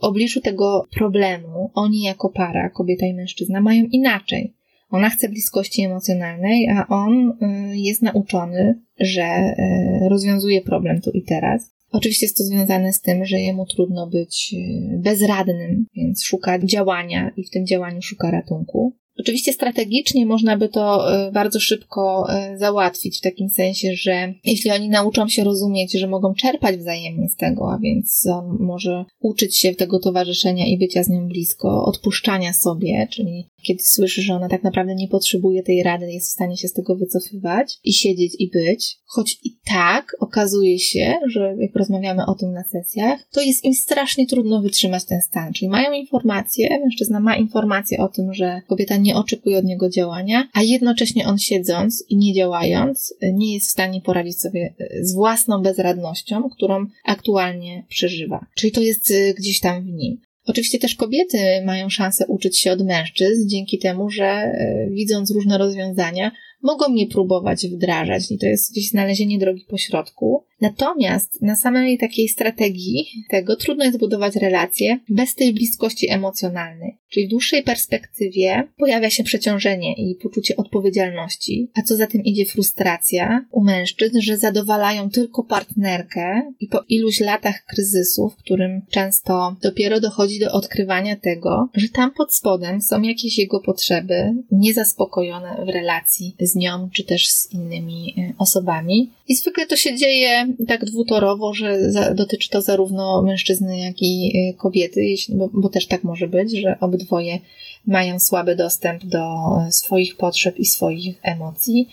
w 0.00 0.04
obliczu 0.04 0.40
tego 0.40 0.86
problemu 0.90 1.70
oni 1.74 2.02
jako 2.02 2.28
para, 2.28 2.70
kobieta 2.70 3.06
i 3.06 3.14
mężczyzna, 3.14 3.60
mają 3.60 3.84
inaczej. 3.84 4.54
Ona 4.90 5.10
chce 5.10 5.28
bliskości 5.28 5.82
emocjonalnej, 5.82 6.68
a 6.68 6.86
on 6.88 7.12
e, 7.40 7.76
jest 7.76 8.02
nauczony, 8.02 8.80
że 9.00 9.22
e, 9.22 10.08
rozwiązuje 10.08 10.62
problem 10.62 11.00
tu 11.00 11.10
i 11.10 11.22
teraz. 11.22 11.74
Oczywiście 11.90 12.26
jest 12.26 12.36
to 12.36 12.44
związane 12.44 12.92
z 12.92 13.00
tym, 13.00 13.24
że 13.24 13.40
jemu 13.40 13.66
trudno 13.66 14.06
być 14.06 14.54
bezradnym, 14.98 15.86
więc 15.96 16.24
szuka 16.24 16.58
działania 16.58 17.30
i 17.36 17.44
w 17.44 17.50
tym 17.50 17.66
działaniu 17.66 18.02
szuka 18.02 18.30
ratunku. 18.30 18.96
Oczywiście 19.24 19.52
strategicznie 19.52 20.26
można 20.26 20.56
by 20.56 20.68
to 20.68 21.14
e, 21.14 21.32
bardzo 21.32 21.60
szybko 21.60 22.26
e, 22.28 22.58
załatwić, 22.58 23.18
w 23.18 23.20
takim 23.20 23.48
sensie, 23.48 23.94
że 23.94 24.34
jeśli 24.44 24.70
oni 24.70 24.88
nauczą 24.88 25.28
się 25.28 25.44
rozumieć, 25.44 25.92
że 25.92 26.06
mogą 26.06 26.34
czerpać 26.34 26.76
wzajemnie 26.76 27.28
z 27.28 27.36
tego, 27.36 27.72
a 27.72 27.78
więc 27.78 28.26
on 28.26 28.56
może 28.60 29.04
uczyć 29.20 29.58
się 29.58 29.74
tego 29.74 29.98
towarzyszenia 29.98 30.66
i 30.66 30.78
bycia 30.78 31.02
z 31.02 31.08
nią 31.08 31.28
blisko, 31.28 31.84
odpuszczania 31.84 32.52
sobie, 32.52 33.08
czyli 33.10 33.46
kiedy 33.66 33.82
słyszy, 33.82 34.22
że 34.22 34.34
ona 34.34 34.48
tak 34.48 34.62
naprawdę 34.62 34.94
nie 34.94 35.08
potrzebuje 35.08 35.62
tej 35.62 35.82
rady, 35.82 36.12
jest 36.12 36.28
w 36.28 36.32
stanie 36.32 36.56
się 36.56 36.68
z 36.68 36.72
tego 36.72 36.96
wycofywać 36.96 37.78
i 37.84 37.92
siedzieć 37.92 38.36
i 38.38 38.50
być. 38.50 38.96
Choć 39.06 39.38
i 39.44 39.56
tak 39.66 40.16
okazuje 40.20 40.78
się, 40.78 41.14
że 41.26 41.56
jak 41.58 41.76
rozmawiamy 41.76 42.26
o 42.26 42.34
tym 42.34 42.52
na 42.52 42.64
sesjach, 42.64 43.28
to 43.32 43.40
jest 43.40 43.64
im 43.64 43.74
strasznie 43.74 44.26
trudno 44.26 44.62
wytrzymać 44.62 45.04
ten 45.04 45.22
stan. 45.22 45.52
Czyli 45.52 45.68
mają 45.68 45.92
informacje, 45.92 46.80
mężczyzna 46.80 47.20
ma 47.20 47.36
informacje 47.36 47.98
o 47.98 48.08
tym, 48.08 48.34
że 48.34 48.62
kobieta 48.66 48.96
nie 48.96 49.16
oczekuje 49.16 49.58
od 49.58 49.64
niego 49.64 49.90
działania, 49.90 50.48
a 50.52 50.62
jednocześnie 50.62 51.26
on 51.26 51.38
siedząc 51.38 52.04
i 52.08 52.16
nie 52.16 52.34
działając, 52.34 53.14
nie 53.32 53.54
jest 53.54 53.68
w 53.68 53.72
stanie 53.72 54.00
poradzić 54.00 54.40
sobie 54.40 54.74
z 55.00 55.14
własną 55.14 55.62
bezradnością, 55.62 56.50
którą 56.50 56.86
aktualnie 57.04 57.84
przeżywa. 57.88 58.46
Czyli 58.54 58.72
to 58.72 58.80
jest 58.80 59.10
y, 59.10 59.34
gdzieś 59.38 59.60
tam 59.60 59.84
w 59.84 59.92
nim. 59.92 60.20
Oczywiście 60.46 60.78
też 60.78 60.94
kobiety 60.94 61.38
mają 61.64 61.90
szansę 61.90 62.26
uczyć 62.26 62.58
się 62.58 62.72
od 62.72 62.84
mężczyzn 62.84 63.48
dzięki 63.48 63.78
temu, 63.78 64.10
że 64.10 64.24
e, 64.24 64.88
widząc 64.90 65.30
różne 65.30 65.58
rozwiązania, 65.58 66.30
mogą 66.62 66.94
je 66.94 67.06
próbować 67.06 67.66
wdrażać 67.66 68.30
i 68.30 68.38
to 68.38 68.46
jest 68.46 68.72
gdzieś 68.72 68.90
znalezienie 68.90 69.38
drogi 69.38 69.64
pośrodku. 69.68 70.44
Natomiast 70.64 71.42
na 71.42 71.56
samej 71.56 71.98
takiej 71.98 72.28
strategii 72.28 73.06
tego 73.30 73.56
trudno 73.56 73.84
jest 73.84 73.98
budować 73.98 74.36
relacje 74.36 74.98
bez 75.08 75.34
tej 75.34 75.52
bliskości 75.52 76.10
emocjonalnej. 76.10 76.98
Czyli 77.10 77.26
w 77.26 77.30
dłuższej 77.30 77.62
perspektywie 77.62 78.68
pojawia 78.76 79.10
się 79.10 79.24
przeciążenie 79.24 79.94
i 79.94 80.14
poczucie 80.22 80.56
odpowiedzialności, 80.56 81.70
a 81.74 81.82
co 81.82 81.96
za 81.96 82.06
tym 82.06 82.24
idzie 82.24 82.44
frustracja 82.44 83.46
u 83.50 83.64
mężczyzn, 83.64 84.20
że 84.20 84.38
zadowalają 84.38 85.10
tylko 85.10 85.44
partnerkę 85.44 86.52
i 86.60 86.66
po 86.66 86.80
iluś 86.88 87.20
latach 87.20 87.64
kryzysu, 87.64 88.28
w 88.28 88.36
którym 88.36 88.82
często 88.90 89.56
dopiero 89.62 90.00
dochodzi 90.00 90.40
do 90.40 90.52
odkrywania 90.52 91.16
tego, 91.16 91.68
że 91.74 91.88
tam 91.88 92.10
pod 92.10 92.34
spodem 92.34 92.82
są 92.82 93.02
jakieś 93.02 93.38
jego 93.38 93.60
potrzeby 93.60 94.32
niezaspokojone 94.52 95.64
w 95.66 95.68
relacji 95.68 96.36
z 96.40 96.54
nią 96.54 96.88
czy 96.92 97.04
też 97.04 97.28
z 97.28 97.52
innymi 97.52 98.14
e, 98.18 98.32
osobami. 98.38 99.10
I 99.28 99.34
zwykle 99.34 99.66
to 99.66 99.76
się 99.76 99.96
dzieje 99.96 100.53
tak 100.68 100.84
dwutorowo, 100.84 101.54
że 101.54 101.90
za, 101.90 102.14
dotyczy 102.14 102.50
to 102.50 102.62
zarówno 102.62 103.22
mężczyzny, 103.22 103.78
jak 103.78 104.02
i 104.02 104.32
y, 104.50 104.54
kobiety, 104.54 105.04
jeśli, 105.04 105.34
bo, 105.34 105.48
bo 105.52 105.68
też 105.68 105.86
tak 105.86 106.04
może 106.04 106.28
być, 106.28 106.52
że 106.60 106.76
obydwoje 106.80 107.38
mają 107.86 108.20
słaby 108.20 108.56
dostęp 108.56 109.04
do 109.04 109.26
swoich 109.70 110.16
potrzeb 110.16 110.58
i 110.58 110.64
swoich 110.64 111.18
emocji. 111.22 111.88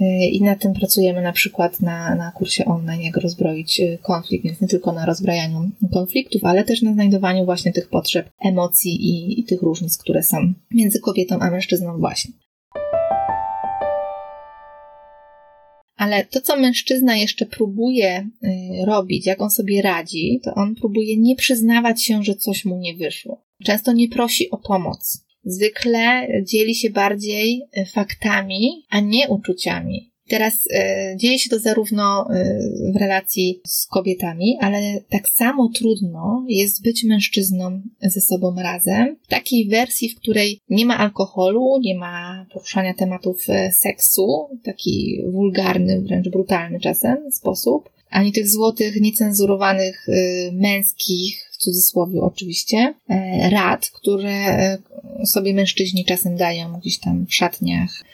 Y, 0.00 0.04
I 0.26 0.42
nad 0.42 0.60
tym 0.60 0.74
pracujemy 0.74 1.22
na 1.22 1.32
przykład 1.32 1.80
na, 1.80 2.14
na 2.14 2.32
kursie 2.32 2.64
online, 2.64 3.02
jak 3.02 3.16
rozbroić 3.16 3.80
y, 3.80 3.98
konflikt, 4.02 4.44
więc 4.44 4.60
nie 4.60 4.68
tylko 4.68 4.92
na 4.92 5.06
rozbrajaniu 5.06 5.70
konfliktów, 5.92 6.44
ale 6.44 6.64
też 6.64 6.82
na 6.82 6.92
znajdowaniu 6.92 7.44
właśnie 7.44 7.72
tych 7.72 7.88
potrzeb, 7.88 8.30
emocji 8.40 9.06
i, 9.06 9.40
i 9.40 9.44
tych 9.44 9.62
różnic, 9.62 9.98
które 9.98 10.22
są 10.22 10.52
między 10.70 11.00
kobietą 11.00 11.38
a 11.40 11.50
mężczyzną 11.50 11.98
właśnie. 11.98 12.32
Ale 16.04 16.24
to, 16.24 16.40
co 16.40 16.56
mężczyzna 16.56 17.16
jeszcze 17.16 17.46
próbuje 17.46 18.28
y, 18.44 18.48
robić, 18.86 19.26
jak 19.26 19.42
on 19.42 19.50
sobie 19.50 19.82
radzi, 19.82 20.40
to 20.44 20.54
on 20.54 20.74
próbuje 20.74 21.16
nie 21.16 21.36
przyznawać 21.36 22.04
się, 22.04 22.24
że 22.24 22.34
coś 22.34 22.64
mu 22.64 22.78
nie 22.78 22.94
wyszło. 22.94 23.44
Często 23.64 23.92
nie 23.92 24.08
prosi 24.08 24.50
o 24.50 24.56
pomoc. 24.58 25.24
Zwykle 25.44 26.28
dzieli 26.42 26.74
się 26.74 26.90
bardziej 26.90 27.62
y, 27.78 27.86
faktami, 27.86 28.86
a 28.90 29.00
nie 29.00 29.28
uczuciami. 29.28 30.13
Teraz 30.28 30.54
e, 30.70 31.16
dzieje 31.16 31.38
się 31.38 31.50
to 31.50 31.58
zarówno 31.58 32.26
e, 32.30 32.58
w 32.94 32.96
relacji 32.96 33.60
z 33.66 33.86
kobietami, 33.86 34.58
ale 34.60 35.00
tak 35.10 35.28
samo 35.28 35.70
trudno 35.74 36.44
jest 36.48 36.82
być 36.82 37.04
mężczyzną 37.04 37.82
ze 38.02 38.20
sobą 38.20 38.54
razem. 38.62 39.16
W 39.22 39.26
takiej 39.26 39.68
wersji, 39.68 40.08
w 40.08 40.16
której 40.16 40.60
nie 40.68 40.86
ma 40.86 40.98
alkoholu, 40.98 41.80
nie 41.80 41.98
ma 41.98 42.46
poruszania 42.52 42.94
tematów 42.94 43.44
e, 43.48 43.72
seksu, 43.72 44.48
taki 44.64 45.22
wulgarny, 45.32 46.00
wręcz 46.00 46.28
brutalny 46.28 46.80
czasem 46.80 47.16
sposób, 47.32 47.90
ani 48.10 48.32
tych 48.32 48.48
złotych, 48.48 49.00
niecenzurowanych, 49.00 50.06
męskich, 50.52 51.50
w 51.52 51.56
cudzysłowie 51.56 52.20
oczywiście, 52.20 52.94
rad, 53.50 53.90
które 53.94 54.78
sobie 55.24 55.54
mężczyźni 55.54 56.04
czasem 56.04 56.36
dają 56.36 56.78
gdzieś 56.80 56.98
tam 56.98 57.26
w 57.26 57.34
szatniach 57.34 58.04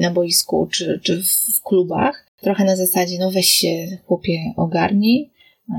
na 0.00 0.10
boisku 0.10 0.68
czy, 0.72 1.00
czy 1.02 1.22
w 1.22 1.62
klubach. 1.62 2.26
Trochę 2.40 2.64
na 2.64 2.76
zasadzie, 2.76 3.18
no 3.18 3.30
weź 3.30 3.46
się 3.46 3.98
chłopie 4.06 4.52
ogarnij, 4.56 5.30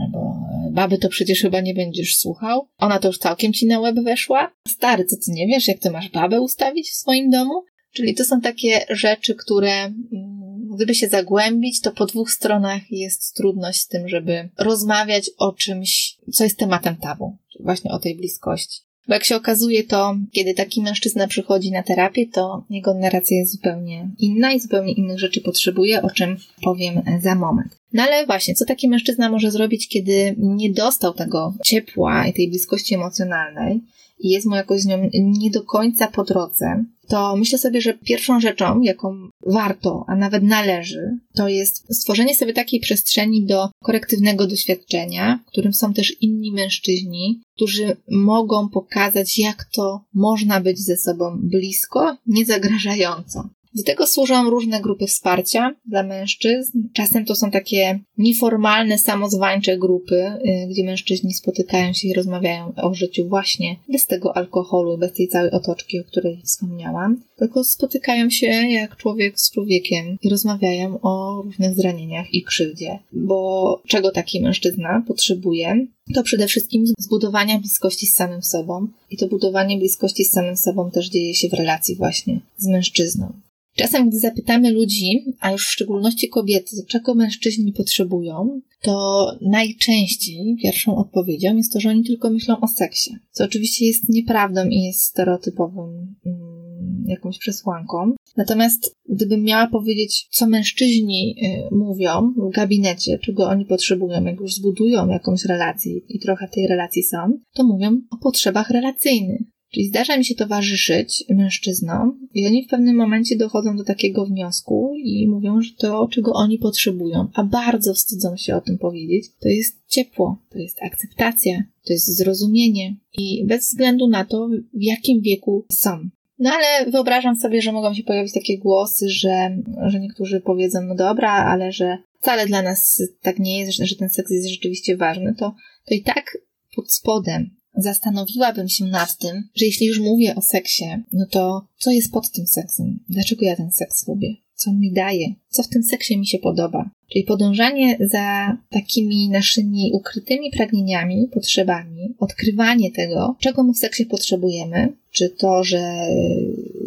albo 0.01 0.19
e, 0.67 0.71
baby 0.71 0.97
to 0.97 1.10
przecież 1.10 1.41
chyba 1.41 1.62
nie 1.62 1.73
będziesz 1.73 2.17
słuchał. 2.17 2.67
Ona 2.77 2.99
to 2.99 3.08
już 3.08 3.17
całkiem 3.17 3.53
ci 3.53 3.65
na 3.65 3.80
łeb 3.80 3.95
weszła. 3.99 4.51
Stary, 4.67 5.06
co 5.06 5.15
ty 5.15 5.32
nie 5.32 5.47
wiesz, 5.47 5.67
jak 5.67 5.80
ty 5.80 5.91
masz 5.91 6.10
babę 6.10 6.41
ustawić 6.41 6.89
w 6.89 6.95
swoim 6.95 7.30
domu? 7.30 7.63
Czyli 7.93 8.15
to 8.15 8.25
są 8.25 8.41
takie 8.41 8.86
rzeczy, 8.89 9.36
które 9.36 9.73
mm, 9.73 10.47
gdyby 10.75 10.95
się 10.95 11.08
zagłębić, 11.08 11.82
to 11.82 11.91
po 11.91 12.06
dwóch 12.06 12.32
stronach 12.32 12.91
jest 12.91 13.36
trudność 13.36 13.80
z 13.80 13.88
tym, 13.88 14.10
żeby 14.10 14.49
rozmawiać 14.58 15.30
o 15.38 15.53
czymś, 15.53 16.17
co 16.34 16.43
jest 16.43 16.58
tematem 16.58 16.95
tabu, 16.95 17.38
właśnie 17.60 17.91
o 17.91 17.99
tej 17.99 18.15
bliskości. 18.15 18.87
Bo 19.08 19.13
jak 19.13 19.24
się 19.24 19.36
okazuje, 19.36 19.84
to 19.84 20.15
kiedy 20.32 20.54
taki 20.54 20.82
mężczyzna 20.82 21.28
przychodzi 21.28 21.72
na 21.72 21.84
terapię, 21.84 22.26
to 22.28 22.63
jego 22.70 22.93
narracja 22.93 23.38
jest 23.38 23.52
zupełnie 23.52 24.10
inna 24.20 24.54
i 24.54 24.60
zupełnie 24.60 24.93
innych 24.93 25.20
rzeczy 25.20 25.41
potrzebuje, 25.41 26.02
o 26.02 26.10
czym 26.10 26.38
powiem 26.62 27.02
za 27.22 27.36
moment. 27.36 27.78
No 27.93 28.04
ale 28.04 28.26
właśnie, 28.26 28.54
co 28.54 28.65
taki 28.65 28.89
mężczyzna 28.89 29.30
może 29.30 29.52
zrobić, 29.52 29.88
kiedy 29.88 30.36
nie 30.38 30.74
dostał 30.74 31.13
tego 31.13 31.54
ciepła 31.65 32.28
i 32.28 32.34
tej 32.34 32.50
bliskości 32.50 32.96
emocjonalnej 32.96 33.82
i 34.20 34.30
jest 34.30 34.48
mu 34.48 34.56
jakoś 34.56 34.82
z 34.82 34.86
nią 34.86 35.10
nie 35.13 35.52
do 35.52 35.62
końca 35.63 36.08
po 36.08 36.24
drodze, 36.24 36.86
to 37.08 37.36
myślę 37.36 37.58
sobie, 37.58 37.82
że 37.82 37.93
pierwszą 37.93 38.39
rzeczą, 38.39 38.82
jaką 38.82 39.30
warto, 39.46 40.06
a 40.08 40.15
nawet 40.15 40.43
należy, 40.43 41.17
to 41.36 41.48
jest 41.48 41.96
stworzenie 41.96 42.36
sobie 42.36 42.54
takiej 42.54 42.80
przestrzeni 42.80 43.46
do 43.46 43.70
korektywnego 43.84 44.48
doświadczenia, 44.48 45.39
w 45.48 45.52
którym 45.52 45.74
są 45.74 45.93
też 45.93 46.22
inni 46.22 46.52
mężczyźni, 46.52 47.41
którzy 47.56 47.98
mogą 48.12 48.70
pokazać, 48.70 49.39
jak 49.39 49.65
to 49.76 50.02
można 50.13 50.62
być 50.62 50.80
ze 50.80 50.98
sobą 50.98 51.38
blisko, 51.43 52.17
niezagrażająco. 52.26 53.50
Do 53.78 53.84
tego 53.84 54.08
służą 54.08 54.50
różne 54.50 54.82
grupy 54.82 55.08
wsparcia 55.08 55.76
dla 55.86 56.04
mężczyzn. 56.04 56.80
Czasem 56.94 57.26
to 57.26 57.36
są 57.36 57.52
takie 57.52 58.00
nieformalne, 58.18 58.98
samozwańcze 58.98 59.78
grupy, 59.78 60.16
y, 60.16 60.68
gdzie 60.70 60.84
mężczyźni 60.84 61.34
spotykają 61.34 61.94
się 61.94 62.08
i 62.08 62.13
rozmawiają 62.13 62.74
o 62.76 62.94
życiu 62.94 63.28
właśnie 63.28 63.76
bez 63.90 64.06
tego 64.06 64.38
alkoholu, 64.38 64.98
bez 64.98 65.13
tej 65.13 65.28
całej 65.28 65.52
otoczki, 65.52 66.00
o 66.00 66.04
której 66.04 66.42
wspomniałam. 66.46 67.22
Tylko 67.36 67.63
spotykają 67.63 68.30
się 68.30 68.48
jak 68.48 68.98
człowiek 68.98 69.40
z 69.40 69.52
człowiekiem 69.52 70.18
i 70.22 70.30
rozmawiają 70.30 71.00
o 71.02 71.42
różnych 71.42 71.76
zranieniach 71.76 72.34
i 72.34 72.44
krzywdzie. 72.44 73.00
Bo 73.12 73.82
czego 73.88 74.12
taki 74.12 74.42
mężczyzna 74.42 75.04
potrzebuje? 75.08 75.88
To 76.16 76.24
przede 76.24 76.48
wszystkim 76.48 76.86
zbudowania 77.00 77.60
bliskości 77.60 78.08
z 78.08 78.16
samym 78.16 78.44
sobą. 78.44 78.88
I 79.12 79.18
to 79.18 79.28
budowanie 79.28 79.78
bliskości 79.78 80.26
z 80.26 80.32
samym 80.32 80.58
sobą 80.58 80.92
też 80.92 81.10
dzieje 81.10 81.34
się 81.34 81.50
w 81.50 81.54
relacji 81.54 81.96
właśnie 81.96 82.40
z 82.58 82.68
mężczyzną. 82.68 83.34
Czasem, 83.78 84.10
gdy 84.10 84.20
zapytamy 84.20 84.72
ludzi, 84.72 85.26
a 85.40 85.52
już 85.52 85.68
w 85.68 85.72
szczególności 85.72 86.30
kobiety, 86.30 86.76
czego 86.88 87.16
mężczyźni 87.16 87.74
potrzebują, 87.74 88.62
to 88.82 89.26
najczęściej 89.42 90.56
pierwszą 90.62 90.96
odpowiedzią 90.96 91.56
jest 91.56 91.74
to, 91.74 91.80
że 91.80 91.90
oni 91.90 92.04
tylko 92.04 92.30
myślą 92.30 92.60
o 92.60 92.68
seksie. 92.68 93.12
Co 93.32 93.44
oczywiście 93.44 93.86
jest 93.86 94.10
nieprawdą 94.10 94.70
i 94.70 94.84
jest 94.84 95.04
stereotypowym 95.04 96.16
mm, 96.26 97.04
jakąś 97.08 97.38
przesłanką. 97.38 98.12
Natomiast 98.38 98.96
gdybym 99.10 99.44
miała 99.44 99.68
powiedzieć, 99.68 100.28
co 100.32 100.48
mężczyźni 100.48 101.36
y, 101.44 101.76
mówią 101.76 102.34
w 102.38 102.56
gabinecie, 102.56 103.20
czego 103.20 103.48
oni 103.48 103.66
potrzebują, 103.66 104.24
jak 104.24 104.40
już 104.40 104.54
zbudują 104.54 105.08
jakąś 105.08 105.46
relację 105.46 105.98
i 106.10 106.20
trochę 106.20 106.48
w 106.48 106.52
tej 106.52 106.68
relacji 106.68 107.04
są, 107.04 107.40
to 107.54 107.63
mówią 107.63 108.02
o 108.12 108.18
potrzebach 108.18 108.70
relacyjnych. 108.70 109.42
Czyli 109.78 109.88
zdarza 109.88 110.18
mi 110.18 110.26
się 110.26 110.36
towarzyszyć 110.36 111.24
mężczyznom 111.30 112.28
i 112.34 112.46
oni 112.48 112.66
w 112.66 112.70
pewnym 112.70 112.96
momencie 112.96 113.36
dochodzą 113.36 113.76
do 113.76 113.84
takiego 113.84 114.26
wniosku 114.26 114.94
i 115.04 115.28
mówią, 115.28 115.62
że 115.62 115.72
to, 115.78 116.08
czego 116.12 116.34
oni 116.34 116.58
potrzebują, 116.58 117.28
a 117.34 117.44
bardzo 117.44 117.94
wstydzą 117.94 118.38
się 118.38 118.56
o 118.56 118.62
tym 118.62 118.78
powiedzieć, 118.78 119.26
to 119.40 119.50
jest 119.50 119.88
ciepło, 119.88 120.42
to 120.50 120.60
jest 120.60 120.84
akceptacja, 120.84 121.63
to 121.86 121.94
jest 121.94 122.18
zrozumienie 122.18 122.96
i 123.18 123.46
bez 123.46 123.70
względu 123.70 124.08
na 124.08 124.26
to, 124.26 124.48
w 124.74 124.84
jakim 124.84 125.22
wieku 125.22 125.66
są. 125.72 126.10
No 126.40 126.52
ale 126.54 126.92
wyobrażam 126.92 127.36
sobie, 127.36 127.62
że 127.62 127.72
mogą 127.72 127.94
się 127.94 128.04
pojawić 128.04 128.34
takie 128.34 128.58
głosy, 128.58 129.10
że, 129.10 129.58
że 129.86 130.00
niektórzy 130.00 130.42
powiedzą, 130.42 130.82
no 130.82 130.96
dobra, 130.96 131.32
ale 131.32 131.72
że 131.72 131.98
wcale 132.22 132.46
dla 132.46 132.62
nas 132.62 133.02
tak 133.22 133.40
nie 133.40 133.60
jest, 133.60 133.72
że 133.72 133.96
ten 133.96 134.10
seks 134.10 134.32
jest 134.32 134.50
rzeczywiście 134.50 134.98
ważny, 134.98 135.36
to, 135.40 135.56
to 135.86 135.96
i 135.96 136.02
tak 136.02 136.38
pod 136.76 136.94
spodem 136.94 137.58
zastanowiłabym 137.78 138.70
się 138.70 138.86
nad 138.86 139.18
tym, 139.18 139.50
że 139.56 139.66
jeśli 139.66 139.88
już 139.88 140.00
mówię 140.00 140.36
o 140.36 140.42
seksie, 140.42 140.86
no 141.13 141.26
to 141.32 141.68
co 141.78 141.92
jest 141.92 142.12
pod 142.12 142.32
tym 142.32 142.48
seksem? 142.48 143.00
Dlaczego 143.10 143.46
ja 143.46 143.56
ten 143.56 143.72
seks 143.72 144.08
lubię? 144.08 144.36
Co 144.56 144.74
mi 144.74 144.92
daje? 144.92 145.34
Co 145.50 145.63
w 145.63 145.68
tym 145.68 145.84
seksie 145.84 146.18
mi 146.18 146.28
się 146.28 146.40
podoba? 146.40 146.90
Czyli 147.12 147.24
podążanie 147.24 147.98
za 148.00 148.58
takimi 148.70 149.30
naszymi 149.30 149.92
ukrytymi 149.94 150.52
pragnieniami, 150.52 151.30
potrzebami, 151.34 152.16
odkrywanie 152.20 152.92
tego, 152.92 153.36
czego 153.40 153.63
my 153.63 153.74
w 153.74 153.78
seksie 153.78 154.06
potrzebujemy, 154.06 154.94
czy 155.12 155.30
to, 155.30 155.63
że 155.63 156.08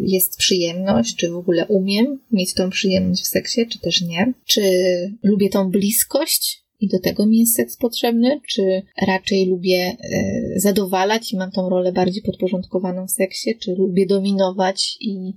jest 0.01 0.37
przyjemność, 0.37 1.15
czy 1.15 1.29
w 1.29 1.35
ogóle 1.35 1.65
umiem 1.65 2.19
mieć 2.31 2.53
tą 2.53 2.69
przyjemność 2.69 3.23
w 3.23 3.27
seksie, 3.27 3.67
czy 3.67 3.79
też 3.79 4.01
nie, 4.01 4.33
czy 4.45 4.61
lubię 5.23 5.49
tą 5.49 5.69
bliskość, 5.69 6.60
i 6.81 6.87
do 6.87 6.99
tego 6.99 7.25
mi 7.25 7.39
jest 7.39 7.55
seks 7.55 7.77
potrzebny, 7.77 8.41
czy 8.47 8.81
raczej 9.07 9.45
lubię 9.45 9.97
e, 9.99 10.59
zadowalać 10.59 11.33
i 11.33 11.37
mam 11.37 11.51
tą 11.51 11.69
rolę 11.69 11.91
bardziej 11.91 12.23
podporządkowaną 12.23 13.07
w 13.07 13.11
seksie, 13.11 13.57
czy 13.59 13.75
lubię 13.75 14.05
dominować 14.05 14.97
i, 14.99 15.33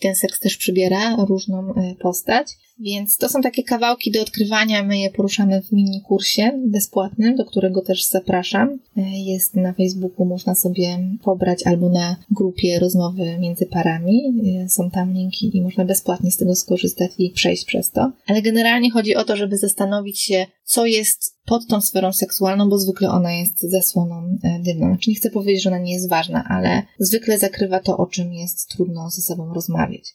ten 0.00 0.14
seks 0.14 0.40
też 0.40 0.56
przybiera 0.56 1.16
różną 1.28 1.74
e, 1.74 1.94
postać. 1.94 2.48
Więc 2.78 3.16
to 3.16 3.28
są 3.28 3.42
takie 3.42 3.62
kawałki 3.62 4.10
do 4.10 4.22
odkrywania. 4.22 4.82
My 4.82 4.98
je 4.98 5.10
poruszamy 5.10 5.62
w 5.62 5.72
mini 5.72 6.00
kursie 6.00 6.62
bezpłatnym, 6.66 7.36
do 7.36 7.44
którego 7.44 7.82
też 7.82 8.08
zapraszam. 8.08 8.78
E, 8.96 9.02
jest 9.18 9.54
na 9.54 9.72
Facebooku, 9.72 10.26
można 10.26 10.54
sobie 10.54 10.98
pobrać 11.22 11.66
albo 11.66 11.90
na 11.90 12.16
grupie 12.30 12.78
rozmowy 12.78 13.38
między 13.38 13.66
parami. 13.66 14.20
E, 14.64 14.68
są 14.68 14.90
tam 14.90 15.12
linki 15.12 15.56
i 15.56 15.62
można 15.62 15.84
bezpłatnie 15.84 16.30
z 16.30 16.36
tego 16.36 16.54
skorzystać 16.54 17.10
i 17.18 17.30
przejść 17.30 17.64
przez 17.64 17.90
to. 17.90 18.12
Ale 18.26 18.42
generalnie 18.42 18.90
chodzi 18.90 19.16
o 19.16 19.24
to, 19.24 19.36
żeby 19.36 19.58
zastanowić 19.58 20.20
się, 20.20 20.46
co 20.64 20.86
jest 20.86 21.36
pod 21.44 21.66
tą 21.66 21.80
sferą 21.80 22.12
seksualną, 22.12 22.68
bo 22.68 22.78
zwykle 22.78 23.10
ona 23.10 23.32
jest 23.32 23.62
zasłoną 23.62 24.38
e, 24.42 24.60
dymną. 24.62 24.86
Znaczy 24.86 25.10
nie 25.10 25.16
chcę 25.16 25.30
powiedzieć, 25.30 25.62
że 25.62 25.70
ona 25.70 25.78
nie 25.78 25.92
jest 25.92 26.08
ważna, 26.08 26.44
ale 26.48 26.82
zwykle 26.98 27.38
zakrywa 27.38 27.80
to, 27.80 27.96
o 27.96 28.06
czym 28.06 28.32
jest 28.32 28.68
trudno 28.68 29.10
ze 29.10 29.22
sobą 29.22 29.54
rozmawiać. 29.54 30.14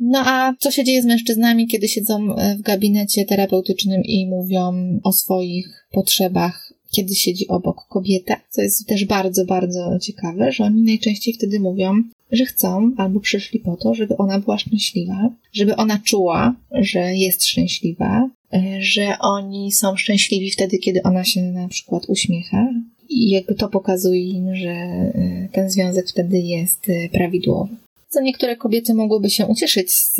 No 0.00 0.22
a 0.26 0.54
co 0.58 0.70
się 0.70 0.84
dzieje 0.84 1.02
z 1.02 1.06
mężczyznami, 1.06 1.66
kiedy 1.66 1.88
siedzą 1.88 2.36
e, 2.36 2.56
w 2.56 2.62
gabinecie 2.62 3.24
terapeutycznym 3.24 4.02
i 4.04 4.26
mówią 4.26 4.72
o 5.04 5.12
swoich 5.12 5.86
potrzebach, 5.92 6.72
kiedy 6.90 7.14
siedzi 7.14 7.48
obok 7.48 7.86
kobieta? 7.88 8.36
Co 8.50 8.62
jest 8.62 8.86
też 8.86 9.04
bardzo, 9.04 9.44
bardzo 9.44 9.98
ciekawe, 10.02 10.52
że 10.52 10.64
oni 10.64 10.82
najczęściej 10.82 11.34
wtedy 11.34 11.60
mówią, 11.60 12.02
że 12.32 12.44
chcą 12.44 12.92
albo 12.96 13.20
przyszli 13.20 13.60
po 13.60 13.76
to, 13.76 13.94
żeby 13.94 14.16
ona 14.16 14.40
była 14.40 14.58
szczęśliwa, 14.58 15.30
żeby 15.52 15.76
ona 15.76 15.98
czuła, 15.98 16.56
że 16.72 17.14
jest 17.14 17.44
szczęśliwa, 17.46 18.30
e, 18.54 18.82
że 18.82 19.18
oni 19.20 19.72
są 19.72 19.96
szczęśliwi 19.96 20.50
wtedy, 20.50 20.78
kiedy 20.78 21.02
ona 21.02 21.24
się 21.24 21.42
na 21.42 21.68
przykład 21.68 22.08
uśmiecha. 22.08 22.68
I 23.08 23.30
jakby 23.30 23.54
to 23.54 23.68
pokazuje 23.68 24.30
im, 24.30 24.56
że 24.56 24.70
e, 24.70 25.48
ten 25.52 25.70
związek 25.70 26.08
wtedy 26.08 26.38
jest 26.38 26.86
prawidłowy 27.12 27.76
co 28.08 28.20
niektóre 28.20 28.56
kobiety 28.56 28.94
mogłyby 28.94 29.30
się 29.30 29.46
ucieszyć 29.46 29.92
z, 29.92 30.16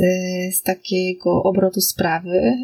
z 0.57 0.63
takiego 0.63 1.43
obrotu 1.43 1.81
sprawy, 1.81 2.57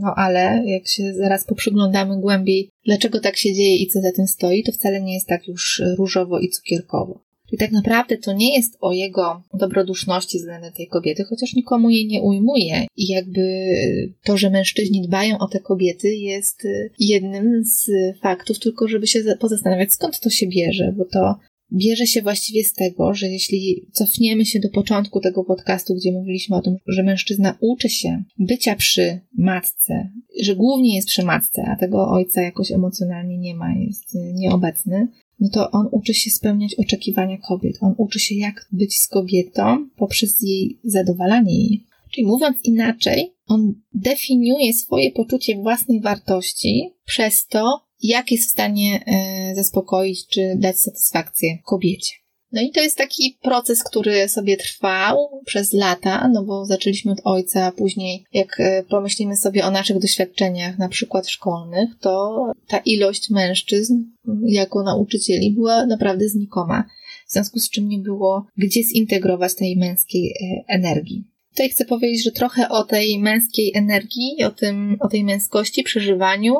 no 0.00 0.14
ale 0.16 0.62
jak 0.66 0.88
się 0.88 1.14
zaraz 1.14 1.44
poprzyglądamy 1.44 2.20
głębiej, 2.20 2.70
dlaczego 2.86 3.20
tak 3.20 3.36
się 3.36 3.54
dzieje 3.54 3.76
i 3.76 3.86
co 3.86 4.00
za 4.00 4.12
tym 4.12 4.26
stoi, 4.26 4.62
to 4.62 4.72
wcale 4.72 5.00
nie 5.00 5.14
jest 5.14 5.28
tak 5.28 5.48
już 5.48 5.82
różowo 5.98 6.38
i 6.38 6.48
cukierkowo. 6.48 7.20
I 7.52 7.56
tak 7.58 7.72
naprawdę 7.72 8.16
to 8.16 8.32
nie 8.32 8.56
jest 8.56 8.76
o 8.80 8.92
jego 8.92 9.42
dobroduszności 9.54 10.38
względem 10.38 10.72
tej 10.72 10.86
kobiety, 10.86 11.24
chociaż 11.24 11.54
nikomu 11.54 11.90
jej 11.90 12.06
nie 12.06 12.22
ujmuje. 12.22 12.86
I 12.96 13.06
jakby 13.08 13.42
to, 14.24 14.36
że 14.36 14.50
mężczyźni 14.50 15.02
dbają 15.02 15.38
o 15.38 15.48
te 15.48 15.60
kobiety, 15.60 16.14
jest 16.14 16.62
jednym 16.98 17.64
z 17.64 17.90
faktów, 18.20 18.58
tylko 18.58 18.88
żeby 18.88 19.06
się 19.06 19.22
pozastanawiać, 19.40 19.92
skąd 19.92 20.20
to 20.20 20.30
się 20.30 20.46
bierze, 20.46 20.94
bo 20.96 21.04
to 21.04 21.34
bierze 21.72 22.06
się 22.06 22.22
właściwie 22.22 22.64
z 22.64 22.72
tego, 22.72 23.14
że 23.14 23.28
jeśli 23.28 23.86
cofniemy 23.92 24.44
się 24.44 24.60
do 24.60 24.68
początku 24.68 25.20
tego 25.20 25.44
podcastu, 25.44 25.94
gdzie 25.94 26.12
mówiliśmy 26.12 26.56
o 26.56 26.62
tym, 26.62 26.76
że 26.86 27.02
mężczyzna 27.02 27.56
uczy 27.60 27.88
się 27.88 28.22
bycia 28.38 28.76
przy 28.76 29.20
matce, 29.38 30.10
że 30.40 30.56
głównie 30.56 30.96
jest 30.96 31.08
przy 31.08 31.22
matce, 31.22 31.62
a 31.68 31.76
tego 31.76 32.08
ojca 32.08 32.42
jakoś 32.42 32.72
emocjonalnie 32.72 33.38
nie 33.38 33.54
ma, 33.54 33.74
jest 33.74 34.14
nieobecny, 34.34 35.08
no 35.40 35.48
to 35.48 35.70
on 35.70 35.88
uczy 35.90 36.14
się 36.14 36.30
spełniać 36.30 36.74
oczekiwania 36.74 37.38
kobiet. 37.38 37.76
On 37.80 37.94
uczy 37.96 38.18
się, 38.18 38.34
jak 38.34 38.68
być 38.72 38.98
z 38.98 39.08
kobietą 39.08 39.88
poprzez 39.96 40.40
jej 40.40 40.80
zadowalanie 40.84 41.58
jej. 41.58 41.86
Czyli 42.10 42.26
mówiąc 42.26 42.56
inaczej, 42.64 43.32
on 43.46 43.74
definiuje 43.94 44.72
swoje 44.72 45.10
poczucie 45.10 45.56
własnej 45.56 46.00
wartości 46.00 46.90
przez 47.04 47.46
to, 47.46 47.80
jak 48.02 48.32
jest 48.32 48.48
w 48.48 48.52
stanie 48.52 49.04
e, 49.06 49.54
zaspokoić 49.54 50.26
czy 50.26 50.54
dać 50.56 50.80
satysfakcję 50.80 51.58
kobiecie. 51.64 52.22
No 52.52 52.60
i 52.60 52.70
to 52.70 52.80
jest 52.80 52.98
taki 52.98 53.38
proces, 53.42 53.84
który 53.84 54.28
sobie 54.28 54.56
trwał 54.56 55.42
przez 55.46 55.72
lata, 55.72 56.28
no 56.28 56.44
bo 56.44 56.64
zaczęliśmy 56.66 57.12
od 57.12 57.20
ojca, 57.24 57.66
a 57.66 57.72
później 57.72 58.24
jak 58.32 58.60
e, 58.60 58.82
pomyślimy 58.82 59.36
sobie 59.36 59.64
o 59.64 59.70
naszych 59.70 59.98
doświadczeniach, 59.98 60.78
na 60.78 60.88
przykład 60.88 61.28
szkolnych, 61.28 61.90
to 62.00 62.44
ta 62.68 62.78
ilość 62.78 63.30
mężczyzn 63.30 63.94
jako 64.46 64.82
nauczycieli 64.82 65.50
była 65.50 65.86
naprawdę 65.86 66.28
znikoma. 66.28 66.84
W 67.28 67.32
związku 67.32 67.58
z 67.58 67.70
czym 67.70 67.88
nie 67.88 67.98
było 67.98 68.46
gdzie 68.56 68.82
zintegrować 68.82 69.54
tej 69.54 69.76
męskiej 69.76 70.30
e, 70.30 70.74
energii. 70.74 71.31
Tutaj 71.52 71.68
chcę 71.70 71.84
powiedzieć, 71.84 72.24
że 72.24 72.32
trochę 72.32 72.68
o 72.68 72.84
tej 72.84 73.18
męskiej 73.18 73.72
energii, 73.74 74.44
o, 74.44 74.50
tym, 74.50 74.96
o 75.00 75.08
tej 75.08 75.24
męskości, 75.24 75.82
przeżywaniu 75.82 76.54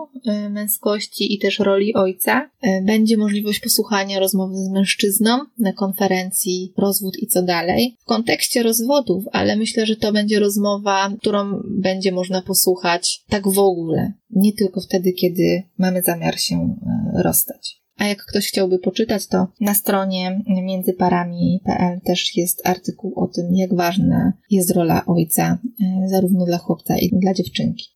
y, 0.46 0.50
męskości 0.50 1.34
i 1.34 1.38
też 1.38 1.58
roli 1.58 1.94
ojca. 1.94 2.50
Y, 2.66 2.68
będzie 2.82 3.16
możliwość 3.16 3.60
posłuchania 3.60 4.20
rozmowy 4.20 4.54
z 4.56 4.70
mężczyzną 4.70 5.38
na 5.58 5.72
konferencji 5.72 6.72
Rozwód 6.78 7.16
i 7.18 7.26
co 7.26 7.42
dalej. 7.42 7.96
W 8.00 8.04
kontekście 8.04 8.62
rozwodów, 8.62 9.24
ale 9.32 9.56
myślę, 9.56 9.86
że 9.86 9.96
to 9.96 10.12
będzie 10.12 10.40
rozmowa, 10.40 11.12
którą 11.20 11.62
będzie 11.64 12.12
można 12.12 12.42
posłuchać 12.42 13.24
tak 13.28 13.48
w 13.48 13.58
ogóle. 13.58 14.12
Nie 14.30 14.52
tylko 14.52 14.80
wtedy, 14.80 15.12
kiedy 15.12 15.62
mamy 15.78 16.02
zamiar 16.02 16.40
się 16.40 16.76
y, 17.18 17.22
rozstać. 17.22 17.81
A 18.02 18.06
jak 18.06 18.24
ktoś 18.24 18.48
chciałby 18.48 18.78
poczytać, 18.78 19.26
to 19.26 19.46
na 19.60 19.74
stronie 19.74 20.40
międzyparami.pl 20.46 22.00
też 22.00 22.36
jest 22.36 22.66
artykuł 22.66 23.12
o 23.16 23.26
tym, 23.26 23.54
jak 23.54 23.74
ważna 23.74 24.32
jest 24.50 24.70
rola 24.70 25.06
ojca, 25.06 25.58
e, 25.82 26.08
zarówno 26.08 26.46
dla 26.46 26.58
chłopca 26.58 26.98
i 26.98 27.10
dla 27.12 27.34
dziewczynki. 27.34 27.91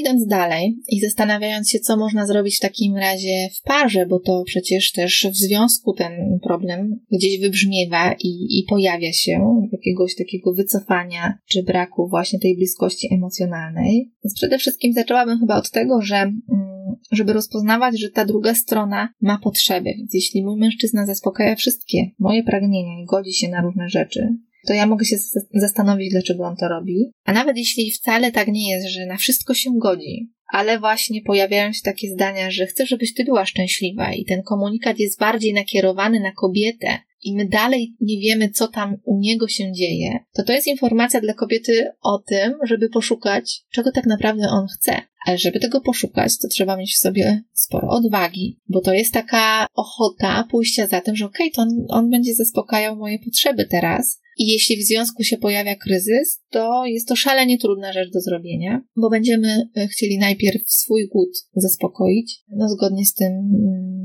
Idąc 0.00 0.26
dalej 0.26 0.78
i 0.88 1.00
zastanawiając 1.00 1.70
się, 1.70 1.78
co 1.78 1.96
można 1.96 2.26
zrobić 2.26 2.56
w 2.56 2.60
takim 2.60 2.96
razie 2.96 3.48
w 3.54 3.62
parze, 3.62 4.06
bo 4.06 4.20
to 4.20 4.42
przecież 4.46 4.92
też 4.92 5.26
w 5.30 5.36
związku 5.36 5.92
ten 5.92 6.38
problem 6.42 7.00
gdzieś 7.12 7.40
wybrzmiewa 7.40 8.12
i, 8.12 8.58
i 8.58 8.64
pojawia 8.68 9.12
się 9.12 9.62
jakiegoś 9.72 10.14
takiego 10.14 10.54
wycofania 10.54 11.38
czy 11.46 11.62
braku 11.62 12.08
właśnie 12.08 12.38
tej 12.38 12.56
bliskości 12.56 13.08
emocjonalnej. 13.14 14.12
Więc 14.24 14.34
przede 14.34 14.58
wszystkim 14.58 14.92
zaczęłabym 14.92 15.38
chyba 15.38 15.56
od 15.56 15.70
tego, 15.70 16.02
że 16.02 16.16
mm, 16.16 16.88
żeby 17.12 17.32
rozpoznawać, 17.32 18.00
że 18.00 18.10
ta 18.10 18.24
druga 18.24 18.54
strona 18.54 19.08
ma 19.20 19.38
potrzeby. 19.38 19.90
Więc 19.98 20.14
jeśli 20.14 20.44
mój 20.44 20.60
mężczyzna 20.60 21.06
zaspokaja 21.06 21.56
wszystkie 21.56 22.10
moje 22.18 22.42
pragnienia 22.42 23.02
i 23.02 23.06
godzi 23.06 23.32
się 23.32 23.48
na 23.48 23.62
różne 23.62 23.88
rzeczy, 23.88 24.28
to 24.66 24.72
ja 24.72 24.86
mogę 24.86 25.04
się 25.04 25.16
zastanowić, 25.54 26.10
dlaczego 26.10 26.44
on 26.44 26.56
to 26.56 26.68
robi. 26.68 27.10
A 27.24 27.32
nawet 27.32 27.56
jeśli 27.56 27.90
wcale 27.90 28.32
tak 28.32 28.48
nie 28.48 28.70
jest, 28.70 28.88
że 28.88 29.06
na 29.06 29.16
wszystko 29.16 29.54
się 29.54 29.70
godzi, 29.78 30.30
ale 30.52 30.78
właśnie 30.78 31.22
pojawiają 31.22 31.72
się 31.72 31.80
takie 31.84 32.08
zdania, 32.08 32.50
że 32.50 32.66
chcę, 32.66 32.86
żebyś 32.86 33.14
ty 33.14 33.24
była 33.24 33.46
szczęśliwa 33.46 34.12
i 34.12 34.24
ten 34.24 34.42
komunikat 34.42 34.98
jest 34.98 35.18
bardziej 35.20 35.54
nakierowany 35.54 36.20
na 36.20 36.32
kobietę 36.32 36.98
i 37.22 37.36
my 37.36 37.48
dalej 37.48 37.94
nie 38.00 38.20
wiemy, 38.20 38.50
co 38.50 38.68
tam 38.68 38.96
u 39.04 39.18
niego 39.18 39.48
się 39.48 39.72
dzieje, 39.72 40.18
to 40.32 40.42
to 40.42 40.52
jest 40.52 40.66
informacja 40.66 41.20
dla 41.20 41.34
kobiety 41.34 41.90
o 42.02 42.18
tym, 42.18 42.52
żeby 42.62 42.88
poszukać, 42.88 43.62
czego 43.70 43.92
tak 43.92 44.06
naprawdę 44.06 44.48
on 44.48 44.66
chce. 44.66 45.02
Ale 45.26 45.38
żeby 45.38 45.60
tego 45.60 45.80
poszukać, 45.80 46.38
to 46.38 46.48
trzeba 46.48 46.76
mieć 46.76 46.94
w 46.94 46.98
sobie 46.98 47.42
sporo 47.52 47.88
odwagi, 47.88 48.60
bo 48.68 48.80
to 48.80 48.92
jest 48.92 49.12
taka 49.12 49.66
ochota 49.74 50.48
pójścia 50.50 50.86
za 50.86 51.00
tym, 51.00 51.16
że 51.16 51.26
okej, 51.26 51.52
okay, 51.52 51.54
to 51.54 51.62
on, 51.62 51.86
on 51.88 52.10
będzie 52.10 52.34
zaspokajał 52.34 52.96
moje 52.96 53.18
potrzeby 53.18 53.64
teraz, 53.64 54.20
i 54.38 54.46
jeśli 54.52 54.76
w 54.76 54.86
związku 54.86 55.24
się 55.24 55.38
pojawia 55.38 55.76
kryzys, 55.76 56.40
to 56.50 56.86
jest 56.86 57.08
to 57.08 57.16
szalenie 57.16 57.58
trudna 57.58 57.92
rzecz 57.92 58.12
do 58.12 58.20
zrobienia, 58.20 58.82
bo 58.96 59.10
będziemy 59.10 59.68
e, 59.76 59.88
chcieli 59.88 60.18
najpierw 60.18 60.62
swój 60.66 61.08
głód 61.08 61.28
zaspokoić, 61.56 62.40
no 62.56 62.68
zgodnie 62.68 63.06
z 63.06 63.14
tym 63.14 63.32
mm, 63.32 63.97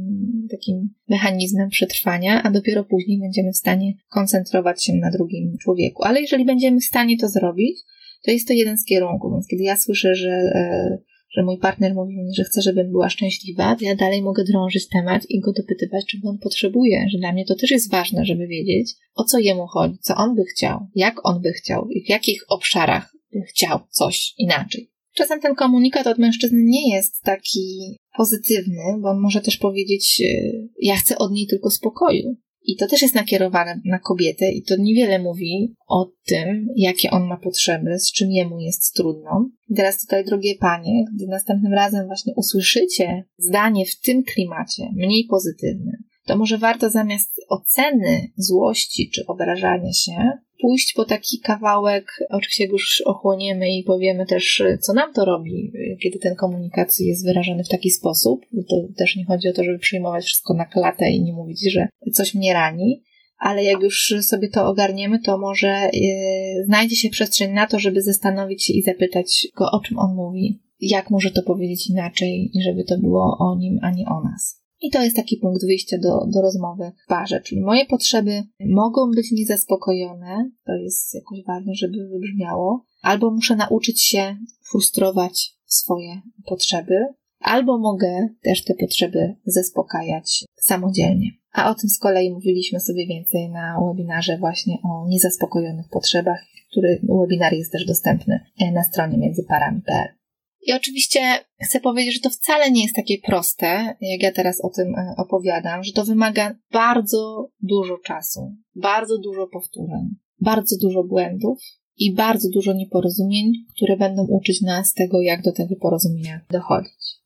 takim 0.57 0.89
mechanizmem 1.09 1.69
przetrwania, 1.69 2.43
a 2.43 2.51
dopiero 2.51 2.83
później 2.83 3.19
będziemy 3.19 3.51
w 3.51 3.57
stanie 3.57 3.93
koncentrować 4.09 4.83
się 4.83 4.93
na 4.93 5.11
drugim 5.11 5.57
człowieku. 5.61 6.03
Ale 6.03 6.21
jeżeli 6.21 6.45
będziemy 6.45 6.79
w 6.79 6.83
stanie 6.83 7.17
to 7.17 7.29
zrobić, 7.29 7.79
to 8.25 8.31
jest 8.31 8.47
to 8.47 8.53
jeden 8.53 8.77
z 8.77 8.85
kierunków. 8.85 9.33
Więc 9.33 9.47
kiedy 9.47 9.63
ja 9.63 9.77
słyszę, 9.77 10.15
że, 10.15 10.29
e, 10.29 10.97
że 11.35 11.43
mój 11.43 11.57
partner 11.57 11.95
mówi 11.95 12.17
mi, 12.17 12.35
że 12.35 12.43
chce, 12.43 12.61
żebym 12.61 12.91
była 12.91 13.09
szczęśliwa, 13.09 13.75
to 13.75 13.85
ja 13.85 13.95
dalej 13.95 14.21
mogę 14.21 14.43
drążyć 14.43 14.89
temat 14.89 15.29
i 15.29 15.39
go 15.39 15.53
dopytywać, 15.53 16.05
czego 16.05 16.29
on 16.29 16.37
potrzebuje, 16.37 17.05
że 17.11 17.17
dla 17.17 17.31
mnie 17.33 17.45
to 17.45 17.55
też 17.55 17.71
jest 17.71 17.91
ważne, 17.91 18.25
żeby 18.25 18.47
wiedzieć, 18.47 18.91
o 19.15 19.23
co 19.23 19.39
jemu 19.39 19.67
chodzi, 19.67 19.97
co 20.01 20.15
on 20.15 20.35
by 20.35 20.43
chciał, 20.43 20.79
jak 20.95 21.25
on 21.25 21.41
by 21.41 21.51
chciał 21.51 21.89
i 21.89 22.05
w 22.05 22.09
jakich 22.09 22.43
obszarach 22.49 23.13
by 23.33 23.41
chciał 23.41 23.79
coś 23.89 24.33
inaczej. 24.37 24.92
Czasem 25.13 25.41
ten 25.41 25.55
komunikat 25.55 26.07
od 26.07 26.17
mężczyzny 26.17 26.59
nie 26.63 26.95
jest 26.95 27.21
taki 27.23 27.97
pozytywny, 28.17 28.83
bo 29.01 29.09
on 29.09 29.19
może 29.19 29.41
też 29.41 29.57
powiedzieć: 29.57 30.21
y, 30.21 30.69
Ja 30.81 30.95
chcę 30.95 31.17
od 31.17 31.31
niej 31.31 31.47
tylko 31.47 31.69
spokoju. 31.69 32.35
I 32.65 32.75
to 32.75 32.87
też 32.87 33.01
jest 33.01 33.15
nakierowane 33.15 33.81
na 33.85 33.99
kobietę, 33.99 34.51
i 34.51 34.63
to 34.63 34.75
niewiele 34.79 35.19
mówi 35.19 35.73
o 35.87 36.11
tym, 36.25 36.67
jakie 36.75 37.11
on 37.11 37.27
ma 37.27 37.37
potrzeby, 37.37 37.99
z 37.99 38.11
czym 38.11 38.31
jemu 38.31 38.59
jest 38.59 38.93
trudno. 38.93 39.49
I 39.69 39.75
teraz 39.75 40.01
tutaj, 40.01 40.25
drogie 40.25 40.55
panie, 40.55 41.05
gdy 41.15 41.27
następnym 41.27 41.73
razem 41.73 42.07
właśnie 42.07 42.33
usłyszycie 42.35 43.23
zdanie 43.37 43.85
w 43.85 43.99
tym 43.99 44.23
klimacie, 44.23 44.83
mniej 44.95 45.27
pozytywne, 45.29 45.91
to 46.25 46.37
może 46.37 46.57
warto 46.57 46.89
zamiast 46.89 47.41
oceny 47.49 48.31
złości 48.37 49.09
czy 49.13 49.25
obrażania 49.27 49.93
się, 49.93 50.31
pójść 50.61 50.93
po 50.93 51.05
taki 51.05 51.39
kawałek, 51.39 52.05
oczywiście 52.29 52.65
już 52.65 53.01
ochłoniemy 53.05 53.77
i 53.77 53.83
powiemy 53.83 54.25
też, 54.25 54.63
co 54.81 54.93
nam 54.93 55.13
to 55.13 55.25
robi, 55.25 55.71
kiedy 56.03 56.19
ten 56.19 56.35
komunikat 56.35 56.99
jest 56.99 57.25
wyrażany 57.25 57.63
w 57.63 57.69
taki 57.69 57.91
sposób. 57.91 58.41
To 58.69 58.75
też 58.97 59.15
nie 59.15 59.25
chodzi 59.25 59.49
o 59.49 59.53
to, 59.53 59.63
żeby 59.63 59.79
przyjmować 59.79 60.25
wszystko 60.25 60.53
na 60.53 60.65
klatę 60.65 61.11
i 61.11 61.23
nie 61.23 61.33
mówić, 61.33 61.71
że 61.71 61.87
coś 62.13 62.35
mnie 62.35 62.53
rani, 62.53 63.03
ale 63.37 63.63
jak 63.63 63.81
już 63.81 64.13
sobie 64.21 64.49
to 64.49 64.67
ogarniemy, 64.67 65.19
to 65.19 65.37
może 65.37 65.89
yy, 65.93 66.65
znajdzie 66.65 66.95
się 66.95 67.09
przestrzeń 67.09 67.53
na 67.53 67.67
to, 67.67 67.79
żeby 67.79 68.01
zastanowić 68.01 68.65
się 68.65 68.73
i 68.73 68.81
zapytać 68.81 69.47
go, 69.57 69.71
o 69.71 69.79
czym 69.79 69.99
on 69.99 70.15
mówi, 70.15 70.59
jak 70.79 71.09
może 71.09 71.31
to 71.31 71.43
powiedzieć 71.43 71.89
inaczej, 71.89 72.51
żeby 72.63 72.83
to 72.83 72.97
było 72.97 73.37
o 73.39 73.55
nim, 73.55 73.79
a 73.81 73.91
nie 73.91 74.05
o 74.05 74.23
nas. 74.23 74.62
I 74.83 74.89
to 74.89 75.03
jest 75.03 75.15
taki 75.15 75.37
punkt 75.37 75.65
wyjścia 75.65 75.97
do, 75.97 76.25
do 76.33 76.41
rozmowy 76.41 76.91
w 77.09 77.43
czyli 77.43 77.61
moje 77.61 77.85
potrzeby 77.85 78.43
mogą 78.59 79.11
być 79.11 79.31
niezaspokojone, 79.31 80.51
to 80.65 80.73
jest 80.73 81.13
jakoś 81.15 81.39
ważne, 81.47 81.75
żeby 81.75 82.09
wybrzmiało, 82.09 82.85
albo 83.01 83.31
muszę 83.31 83.55
nauczyć 83.55 84.03
się 84.03 84.37
frustrować 84.71 85.55
swoje 85.65 86.21
potrzeby, 86.45 87.05
albo 87.39 87.77
mogę 87.77 88.29
też 88.41 88.63
te 88.63 88.73
potrzeby 88.75 89.35
zaspokajać 89.45 90.45
samodzielnie. 90.55 91.31
A 91.53 91.71
o 91.71 91.75
tym 91.75 91.89
z 91.89 91.99
kolei 91.99 92.31
mówiliśmy 92.31 92.79
sobie 92.79 93.07
więcej 93.07 93.49
na 93.49 93.79
webinarze 93.87 94.37
właśnie 94.37 94.77
o 94.83 95.07
niezaspokojonych 95.07 95.89
potrzebach, 95.91 96.45
który 96.71 97.01
webinar 97.21 97.53
jest 97.53 97.71
też 97.71 97.85
dostępny 97.85 98.39
na 98.73 98.83
stronie 98.83 99.17
międzyparami.pl. 99.17 100.22
I 100.67 100.73
oczywiście 100.73 101.19
chcę 101.63 101.79
powiedzieć, 101.79 102.13
że 102.13 102.19
to 102.19 102.29
wcale 102.29 102.71
nie 102.71 102.83
jest 102.83 102.95
takie 102.95 103.17
proste, 103.17 103.95
jak 104.01 104.23
ja 104.23 104.31
teraz 104.31 104.61
o 104.61 104.69
tym 104.69 104.95
e, 104.95 105.13
opowiadam, 105.17 105.83
że 105.83 105.91
to 105.91 106.05
wymaga 106.05 106.55
bardzo 106.71 107.49
dużo 107.61 107.97
czasu, 107.97 108.55
bardzo 108.75 109.17
dużo 109.17 109.47
powtórzeń, 109.47 110.15
bardzo 110.39 110.75
dużo 110.81 111.03
błędów 111.03 111.59
i 111.97 112.13
bardzo 112.13 112.49
dużo 112.49 112.73
nieporozumień, 112.73 113.51
które 113.75 113.97
będą 113.97 114.27
uczyć 114.27 114.61
nas 114.61 114.93
tego, 114.93 115.21
jak 115.21 115.41
do 115.41 115.51
tego 115.51 115.75
porozumienia 115.75 116.41
dochodzić. 116.51 117.22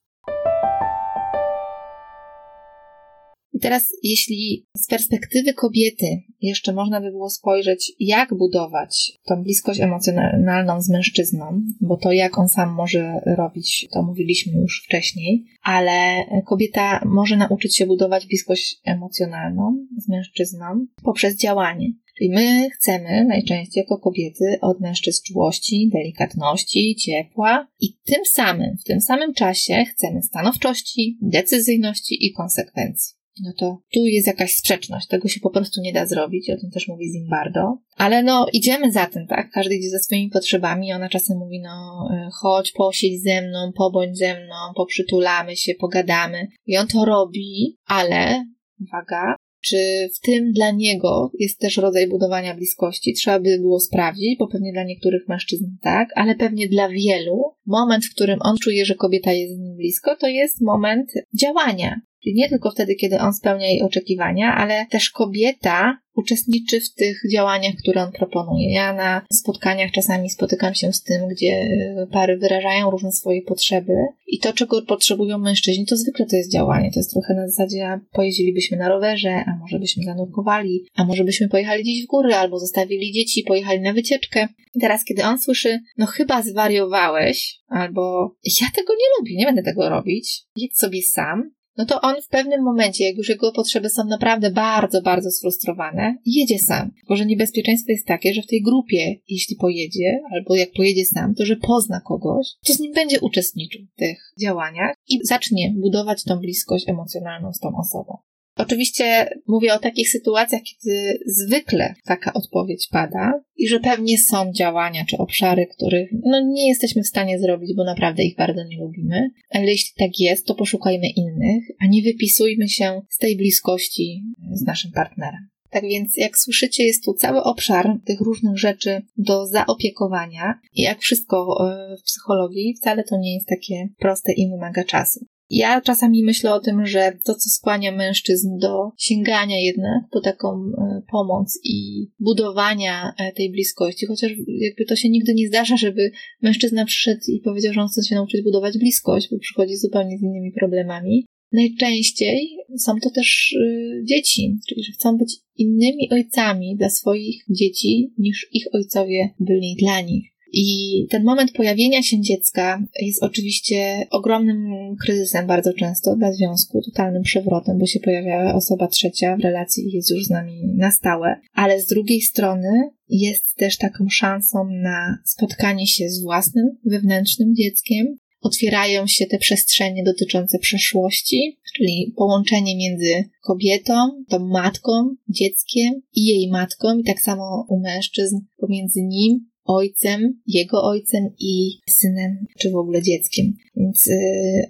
I 3.58 3.60
teraz, 3.60 3.89
jeśli 4.04 4.65
z 4.78 4.88
perspektywy 4.88 5.54
kobiety 5.54 6.06
jeszcze 6.41 6.74
można 6.74 7.02
by 7.02 7.12
było 7.12 7.30
spojrzeć, 7.30 7.91
jak 8.00 8.34
budować 8.38 9.12
tą 9.26 9.43
bliskość 9.43 9.80
emocjonalną 9.80 10.82
z 10.82 10.89
mężczyzną, 10.89 11.62
bo 11.82 11.98
to 11.98 12.12
jak 12.12 12.38
on 12.39 12.50
sam 12.50 12.74
może 12.74 13.22
robić, 13.38 13.88
to 13.91 14.04
mówiliśmy 14.04 14.54
już 14.62 14.84
wcześniej, 14.86 15.46
ale 15.63 16.26
kobieta 16.46 17.02
może 17.06 17.38
nauczyć 17.38 17.78
się 17.78 17.86
budować 17.86 18.28
bliskość 18.28 18.82
emocjonalną 18.86 19.88
z 19.98 20.10
mężczyzną 20.10 20.86
poprzez 21.04 21.38
działanie. 21.38 21.88
Czyli 22.17 22.30
my 22.30 22.70
chcemy 22.70 23.26
najczęściej 23.26 23.82
jako 23.82 23.98
kobiety 23.98 24.58
od 24.62 24.82
mężczyzn 24.82 25.24
czułości, 25.28 25.89
delikatności, 25.93 26.96
ciepła 26.96 27.67
i 27.80 27.98
tym 28.06 28.26
samym, 28.26 28.78
w 28.78 28.84
tym 28.84 29.02
samym 29.02 29.34
czasie 29.34 29.86
chcemy 29.86 30.22
stanowczości, 30.22 31.17
decyzyjności 31.22 32.26
i 32.26 32.34
konsekwencji 32.34 33.16
no 33.43 33.54
to 33.58 33.82
tu 33.93 34.06
jest 34.06 34.28
jakaś 34.28 34.52
sprzeczność, 34.52 35.08
tego 35.08 35.28
się 35.28 35.39
po 35.39 35.50
prostu 35.50 35.82
nie 35.82 35.93
da 35.93 36.06
zrobić, 36.06 36.50
o 36.50 36.58
tym 36.58 36.71
też 36.71 36.88
mówi 36.88 37.12
Zimbardo. 37.12 37.78
Ale 37.95 38.23
no, 38.23 38.47
idziemy 38.54 38.91
za 38.91 39.06
tym, 39.06 39.28
tak? 39.28 39.52
Każdy 39.52 39.76
idzie 39.76 39.89
ze 39.89 40.00
swoimi 40.00 40.30
potrzebami, 40.30 40.93
ona 40.93 41.10
czasem 41.10 41.38
mówi, 41.38 41.60
no, 41.60 42.08
y, 42.12 42.30
chodź, 42.41 42.71
posiedź 42.71 43.21
ze 43.21 43.41
mną, 43.41 43.71
pobądź 43.78 44.17
ze 44.17 44.34
mną, 44.34 44.56
poprzytulamy 44.76 45.56
się, 45.56 45.76
pogadamy. 45.76 46.47
I 46.65 46.78
on 46.78 46.88
to 46.88 47.06
robi, 47.06 47.78
ale, 47.88 48.45
uwaga, 48.82 49.36
czy 49.62 50.10
w 50.15 50.19
tym 50.19 50.52
dla 50.52 50.71
niego 50.71 51.32
jest 51.39 51.60
też 51.60 51.78
rodzaj 51.78 52.08
budowania 52.08 52.56
bliskości? 52.56 53.13
Trzeba 53.13 53.39
by 53.39 53.60
było 53.60 53.80
sprawdzić, 53.80 54.38
bo 54.39 54.47
pewnie 54.47 54.73
dla 54.73 54.84
niektórych 54.84 55.28
mężczyzn 55.28 55.65
tak, 55.82 56.10
ale 56.15 56.36
pewnie 56.36 56.67
dla 56.67 56.89
wielu 56.89 57.41
moment, 57.65 58.06
w 58.06 58.13
którym 58.15 58.39
on 58.41 58.58
czuje, 58.58 58.86
że 58.86 58.95
kobieta 58.95 59.34
jest 59.34 59.56
z 59.56 59.60
nim 59.60 59.76
blisko, 59.76 60.15
to 60.15 60.28
jest 60.28 60.62
moment 60.62 61.12
działania. 61.41 62.02
Czyli 62.23 62.36
nie 62.36 62.49
tylko 62.49 62.71
wtedy, 62.71 62.95
kiedy 62.95 63.19
on 63.19 63.34
spełnia 63.34 63.67
jej 63.67 63.82
oczekiwania, 63.82 64.56
ale 64.56 64.86
też 64.89 65.10
kobieta 65.10 65.97
uczestniczy 66.15 66.82
w 66.82 66.93
tych 66.93 67.21
działaniach, 67.34 67.75
które 67.75 68.03
on 68.03 68.12
proponuje. 68.12 68.73
Ja 68.73 68.93
na 68.93 69.21
spotkaniach 69.34 69.91
czasami 69.91 70.30
spotykam 70.30 70.75
się 70.75 70.93
z 70.93 71.03
tym, 71.03 71.27
gdzie 71.27 71.69
pary 72.12 72.38
wyrażają 72.38 72.91
różne 72.91 73.12
swoje 73.12 73.41
potrzeby 73.41 73.93
i 74.27 74.39
to, 74.39 74.53
czego 74.53 74.82
potrzebują 74.82 75.38
mężczyźni, 75.38 75.86
to 75.86 75.97
zwykle 75.97 76.25
to 76.25 76.36
jest 76.36 76.51
działanie. 76.51 76.91
To 76.91 76.99
jest 76.99 77.13
trochę 77.13 77.34
na 77.34 77.47
zasadzie, 77.47 77.99
pojeździlibyśmy 78.12 78.77
na 78.77 78.89
rowerze, 78.89 79.43
a 79.47 79.58
może 79.60 79.80
byśmy 79.80 80.03
zanurkowali, 80.03 80.86
a 80.95 81.06
może 81.06 81.23
byśmy 81.23 81.49
pojechali 81.49 81.84
gdzieś 81.84 82.03
w 82.03 82.08
góry, 82.08 82.36
albo 82.36 82.60
zostawili 82.60 83.12
dzieci, 83.12 83.43
pojechali 83.43 83.82
na 83.82 83.93
wycieczkę. 83.93 84.47
I 84.75 84.80
teraz, 84.80 85.03
kiedy 85.03 85.23
on 85.23 85.39
słyszy, 85.39 85.80
no 85.97 86.06
chyba 86.06 86.41
zwariowałeś, 86.41 87.60
albo 87.67 88.36
ja 88.62 88.67
tego 88.75 88.93
nie 88.93 89.19
lubię, 89.19 89.36
nie 89.36 89.45
będę 89.45 89.63
tego 89.63 89.89
robić, 89.89 90.43
jedź 90.56 90.77
sobie 90.77 91.01
sam, 91.01 91.51
no 91.78 91.86
to 91.86 92.02
on 92.02 92.16
w 92.22 92.28
pewnym 92.28 92.63
momencie, 92.63 93.06
jak 93.06 93.18
już 93.18 93.30
jego 93.30 93.52
potrzeby 93.52 93.90
są 93.90 94.06
naprawdę 94.06 94.52
bardzo, 94.52 95.02
bardzo 95.02 95.32
sfrustrowane, 95.32 96.18
jedzie 96.26 96.60
sam. 96.60 96.92
Tylko, 97.00 97.16
że 97.16 97.26
niebezpieczeństwo 97.26 97.92
jest 97.92 98.08
takie, 98.08 98.34
że 98.34 98.42
w 98.42 98.48
tej 98.48 98.62
grupie, 98.62 99.16
jeśli 99.28 99.56
pojedzie, 99.56 100.20
albo 100.36 100.56
jak 100.56 100.72
pojedzie 100.72 101.06
sam, 101.06 101.36
to 101.36 101.46
że 101.46 101.56
pozna 101.56 102.02
kogoś, 102.02 102.48
to 102.68 102.74
z 102.74 102.80
nim 102.80 102.94
będzie 102.94 103.20
uczestniczył 103.20 103.82
w 103.86 104.00
tych 104.00 104.34
działaniach 104.42 104.96
i 105.10 105.20
zacznie 105.24 105.74
budować 105.78 106.24
tą 106.24 106.40
bliskość 106.40 106.90
emocjonalną 106.90 107.54
z 107.54 107.60
tą 107.60 107.70
osobą. 107.78 108.18
Oczywiście 108.58 109.30
mówię 109.48 109.74
o 109.74 109.80
takich 109.80 110.10
sytuacjach, 110.10 110.62
kiedy 110.62 111.20
zwykle 111.26 111.93
taka 112.06 112.34
odpowiedź 112.34 112.88
pada 112.91 113.34
i 113.58 113.67
że 113.67 113.80
pewnie 113.80 114.17
są 114.17 114.52
działania 114.54 115.06
czy 115.10 115.17
obszary, 115.17 115.67
których 115.76 116.10
no, 116.26 116.41
nie 116.41 116.67
jesteśmy 116.67 117.04
w 117.04 117.08
stanie 117.08 117.39
zrobić, 117.39 117.76
bo 117.76 117.84
naprawdę 117.84 118.24
ich 118.24 118.36
bardzo 118.36 118.63
nie 118.63 118.80
lubimy, 118.80 119.30
ale 119.50 119.65
jeśli 119.65 119.91
tak 119.98 120.20
jest, 120.20 120.46
to 120.46 120.56
poszukajmy 120.56 121.08
innych, 121.10 121.63
a 121.80 121.88
nie 121.88 122.02
wypisujmy 122.02 122.70
się 122.70 123.02
z 123.10 123.17
tej 123.17 123.38
bliskości 123.38 124.24
z 124.52 124.62
naszym 124.62 124.91
partnerem. 124.91 125.48
Tak 125.70 125.84
więc, 125.84 126.17
jak 126.17 126.38
słyszycie, 126.38 126.84
jest 126.84 127.06
tu 127.06 127.13
cały 127.13 127.43
obszar 127.43 127.98
tych 128.06 128.22
różnych 128.22 128.58
rzeczy 128.58 129.02
do 129.17 129.48
zaopiekowania 129.48 130.60
i 130.74 130.82
jak 130.82 131.00
wszystko 131.00 131.67
e, 131.70 131.96
w 131.98 132.04
psychologii, 132.04 132.76
wcale 132.78 133.04
to 133.04 133.17
nie 133.17 133.34
jest 133.34 133.48
takie 133.48 133.89
proste 134.00 134.34
i 134.34 134.50
wymaga 134.50 134.84
czasu. 134.84 135.26
Ja 135.49 135.81
czasami 135.81 136.23
myślę 136.23 136.53
o 136.53 136.60
tym, 136.60 136.86
że 136.86 137.17
to, 137.25 137.36
co 137.36 137.49
skłania 137.49 137.91
mężczyzn 137.91 138.57
do 138.57 138.91
sięgania 138.97 139.60
jednak 139.60 140.03
po 140.12 140.21
taką 140.21 140.47
e, 140.47 141.01
pomoc 141.12 141.60
i 141.63 142.07
budowania 142.19 143.13
e, 143.17 143.31
tej 143.31 143.51
bliskości, 143.51 144.05
chociaż 144.05 144.31
jakby 144.47 144.86
to 144.86 144.95
się 144.95 145.10
nigdy 145.10 145.33
nie 145.33 145.47
zdarza, 145.47 145.77
żeby 145.77 146.12
mężczyzna 146.41 146.86
przyszedł 146.86 147.21
i 147.27 147.41
powiedział, 147.43 147.73
że 147.73 147.81
on 147.81 147.88
chce 147.88 148.03
się 148.03 148.15
nauczyć 148.15 148.43
budować 148.43 148.77
bliskość, 148.77 149.27
bo 149.31 149.39
przychodzi 149.39 149.75
zupełnie 149.75 150.17
z 150.17 150.21
innymi 150.21 150.51
problemami. 150.51 151.25
Najczęściej 151.51 152.57
są 152.77 152.93
to 153.03 153.10
też 153.10 153.55
e, 153.62 154.05
dzieci, 154.05 154.60
czyli 154.69 154.83
że 154.83 154.91
chcą 154.91 155.17
być 155.17 155.36
innymi 155.55 156.10
ojcami 156.12 156.75
dla 156.77 156.89
swoich 156.89 157.43
dzieci 157.49 158.13
niż 158.17 158.47
ich 158.53 158.65
ojcowie 158.73 159.29
byli 159.39 159.75
dla 159.79 160.01
nich. 160.01 160.37
I 160.60 161.08
ten 161.10 161.24
moment 161.24 161.52
pojawienia 161.52 162.04
się 162.04 162.22
dziecka 162.22 162.84
jest 163.02 163.24
oczywiście 163.24 164.08
ogromnym 164.12 164.65
kryzysem 165.06 165.48
bardzo 165.48 165.74
często 165.74 166.15
dla 166.15 166.34
związku, 166.34 166.82
totalnym 166.82 167.24
przewrotem, 167.24 167.78
bo 167.78 167.86
się 167.86 168.00
pojawia 168.00 168.56
osoba 168.56 168.88
trzecia 168.88 169.38
w 169.38 169.39
relacji 169.39 169.88
i 169.88 169.91
jest 169.91 170.12
już 170.12 170.26
z 170.26 170.30
nami 170.30 170.62
na 170.76 170.91
stałe. 170.91 171.36
Ale 171.54 171.82
z 171.82 171.86
drugiej 171.88 172.22
strony 172.22 172.89
jest 173.10 173.56
też 173.56 173.78
taką 173.78 174.10
szansą 174.10 174.70
na 174.70 175.17
spotkanie 175.26 175.88
się 175.88 176.10
z 176.10 176.24
własnym 176.24 176.78
wewnętrznym 176.86 177.56
dzieckiem. 177.56 178.17
Otwierają 178.41 179.08
się 179.08 179.26
te 179.26 179.38
przestrzenie 179.38 180.04
dotyczące 180.04 180.60
przeszłości, 180.60 181.58
czyli 181.76 182.13
połączenie 182.15 182.78
między 182.78 183.30
kobietą, 183.41 184.24
tą 184.30 184.39
matką, 184.39 185.15
dzieckiem 185.30 186.02
i 186.13 186.26
jej 186.26 186.50
matką, 186.50 186.98
i 186.98 187.04
tak 187.04 187.22
samo 187.22 187.65
u 187.70 187.80
mężczyzn 187.80 188.38
pomiędzy 188.58 189.02
nim 189.02 189.50
ojcem, 189.67 190.39
jego 190.47 190.84
ojcem 190.84 191.30
i 191.39 191.80
synem, 191.89 192.45
czy 192.60 192.71
w 192.71 192.75
ogóle 192.75 193.01
dzieckiem. 193.01 193.53
Więc 193.75 194.08
y, 194.08 194.13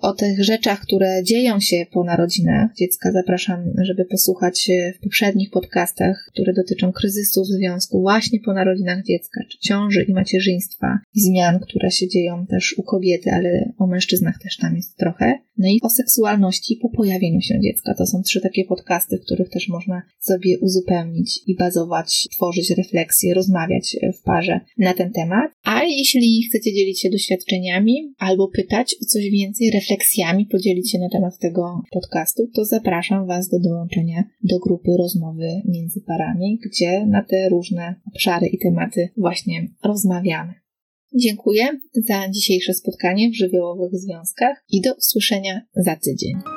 o 0.01 0.13
tych 0.13 0.43
rzeczach, 0.43 0.81
które 0.81 1.23
dzieją 1.23 1.59
się 1.59 1.85
po 1.91 2.03
narodzinach 2.03 2.75
dziecka, 2.75 3.11
zapraszam, 3.11 3.59
żeby 3.81 4.05
posłuchać 4.05 4.69
w 4.97 5.03
poprzednich 5.03 5.49
podcastach, 5.51 6.29
które 6.33 6.53
dotyczą 6.53 6.91
kryzysu 6.91 7.43
w 7.43 7.47
związku 7.47 8.01
właśnie 8.01 8.39
po 8.45 8.53
narodzinach 8.53 9.03
dziecka, 9.03 9.41
czy 9.51 9.57
ciąży 9.59 10.05
i 10.09 10.13
macierzyństwa, 10.13 10.99
i 11.15 11.21
zmian, 11.21 11.59
które 11.59 11.91
się 11.91 12.07
dzieją 12.07 12.45
też 12.47 12.75
u 12.77 12.83
kobiety, 12.83 13.31
ale 13.31 13.73
o 13.77 13.87
mężczyznach 13.87 14.39
też 14.43 14.57
tam 14.57 14.75
jest 14.75 14.97
trochę. 14.97 15.33
No 15.57 15.67
i 15.67 15.79
o 15.81 15.89
seksualności 15.89 16.79
po 16.81 16.89
pojawieniu 16.89 17.41
się 17.41 17.59
dziecka. 17.61 17.93
To 17.93 18.05
są 18.05 18.21
trzy 18.21 18.41
takie 18.41 18.65
podcasty, 18.65 19.17
w 19.17 19.25
których 19.25 19.49
też 19.49 19.69
można 19.69 20.01
sobie 20.19 20.59
uzupełnić 20.59 21.41
i 21.47 21.55
bazować, 21.55 22.27
tworzyć 22.31 22.69
refleksje, 22.69 23.33
rozmawiać 23.33 23.97
w 24.19 24.23
parze 24.23 24.59
na 24.87 24.93
ten 24.93 25.11
temat. 25.11 25.51
A 25.63 25.83
jeśli 25.83 26.43
chcecie 26.43 26.73
dzielić 26.73 27.01
się 27.01 27.09
doświadczeniami 27.09 28.13
albo 28.17 28.47
pytać 28.47 28.95
o 29.01 29.05
coś 29.05 29.29
więcej, 29.29 29.71
refleksjami, 29.71 30.45
podzielić 30.45 30.91
się 30.91 30.99
na 30.99 31.09
temat 31.09 31.37
tego 31.39 31.81
podcastu, 31.91 32.47
to 32.55 32.65
zapraszam 32.65 33.27
Was 33.27 33.49
do 33.49 33.59
dołączenia 33.59 34.23
do 34.43 34.59
grupy 34.59 34.91
rozmowy 34.97 35.47
między 35.65 36.01
parami, 36.01 36.59
gdzie 36.65 37.05
na 37.05 37.23
te 37.23 37.49
różne 37.49 37.95
obszary 38.13 38.47
i 38.47 38.57
tematy 38.57 39.09
właśnie 39.17 39.67
rozmawiamy. 39.83 40.53
Dziękuję 41.15 41.67
za 41.93 42.29
dzisiejsze 42.29 42.73
spotkanie 42.73 43.29
w 43.29 43.35
żywiołowych 43.35 43.91
związkach 43.95 44.63
i 44.69 44.81
do 44.81 44.93
usłyszenia 44.93 45.61
za 45.75 45.95
tydzień. 45.95 46.56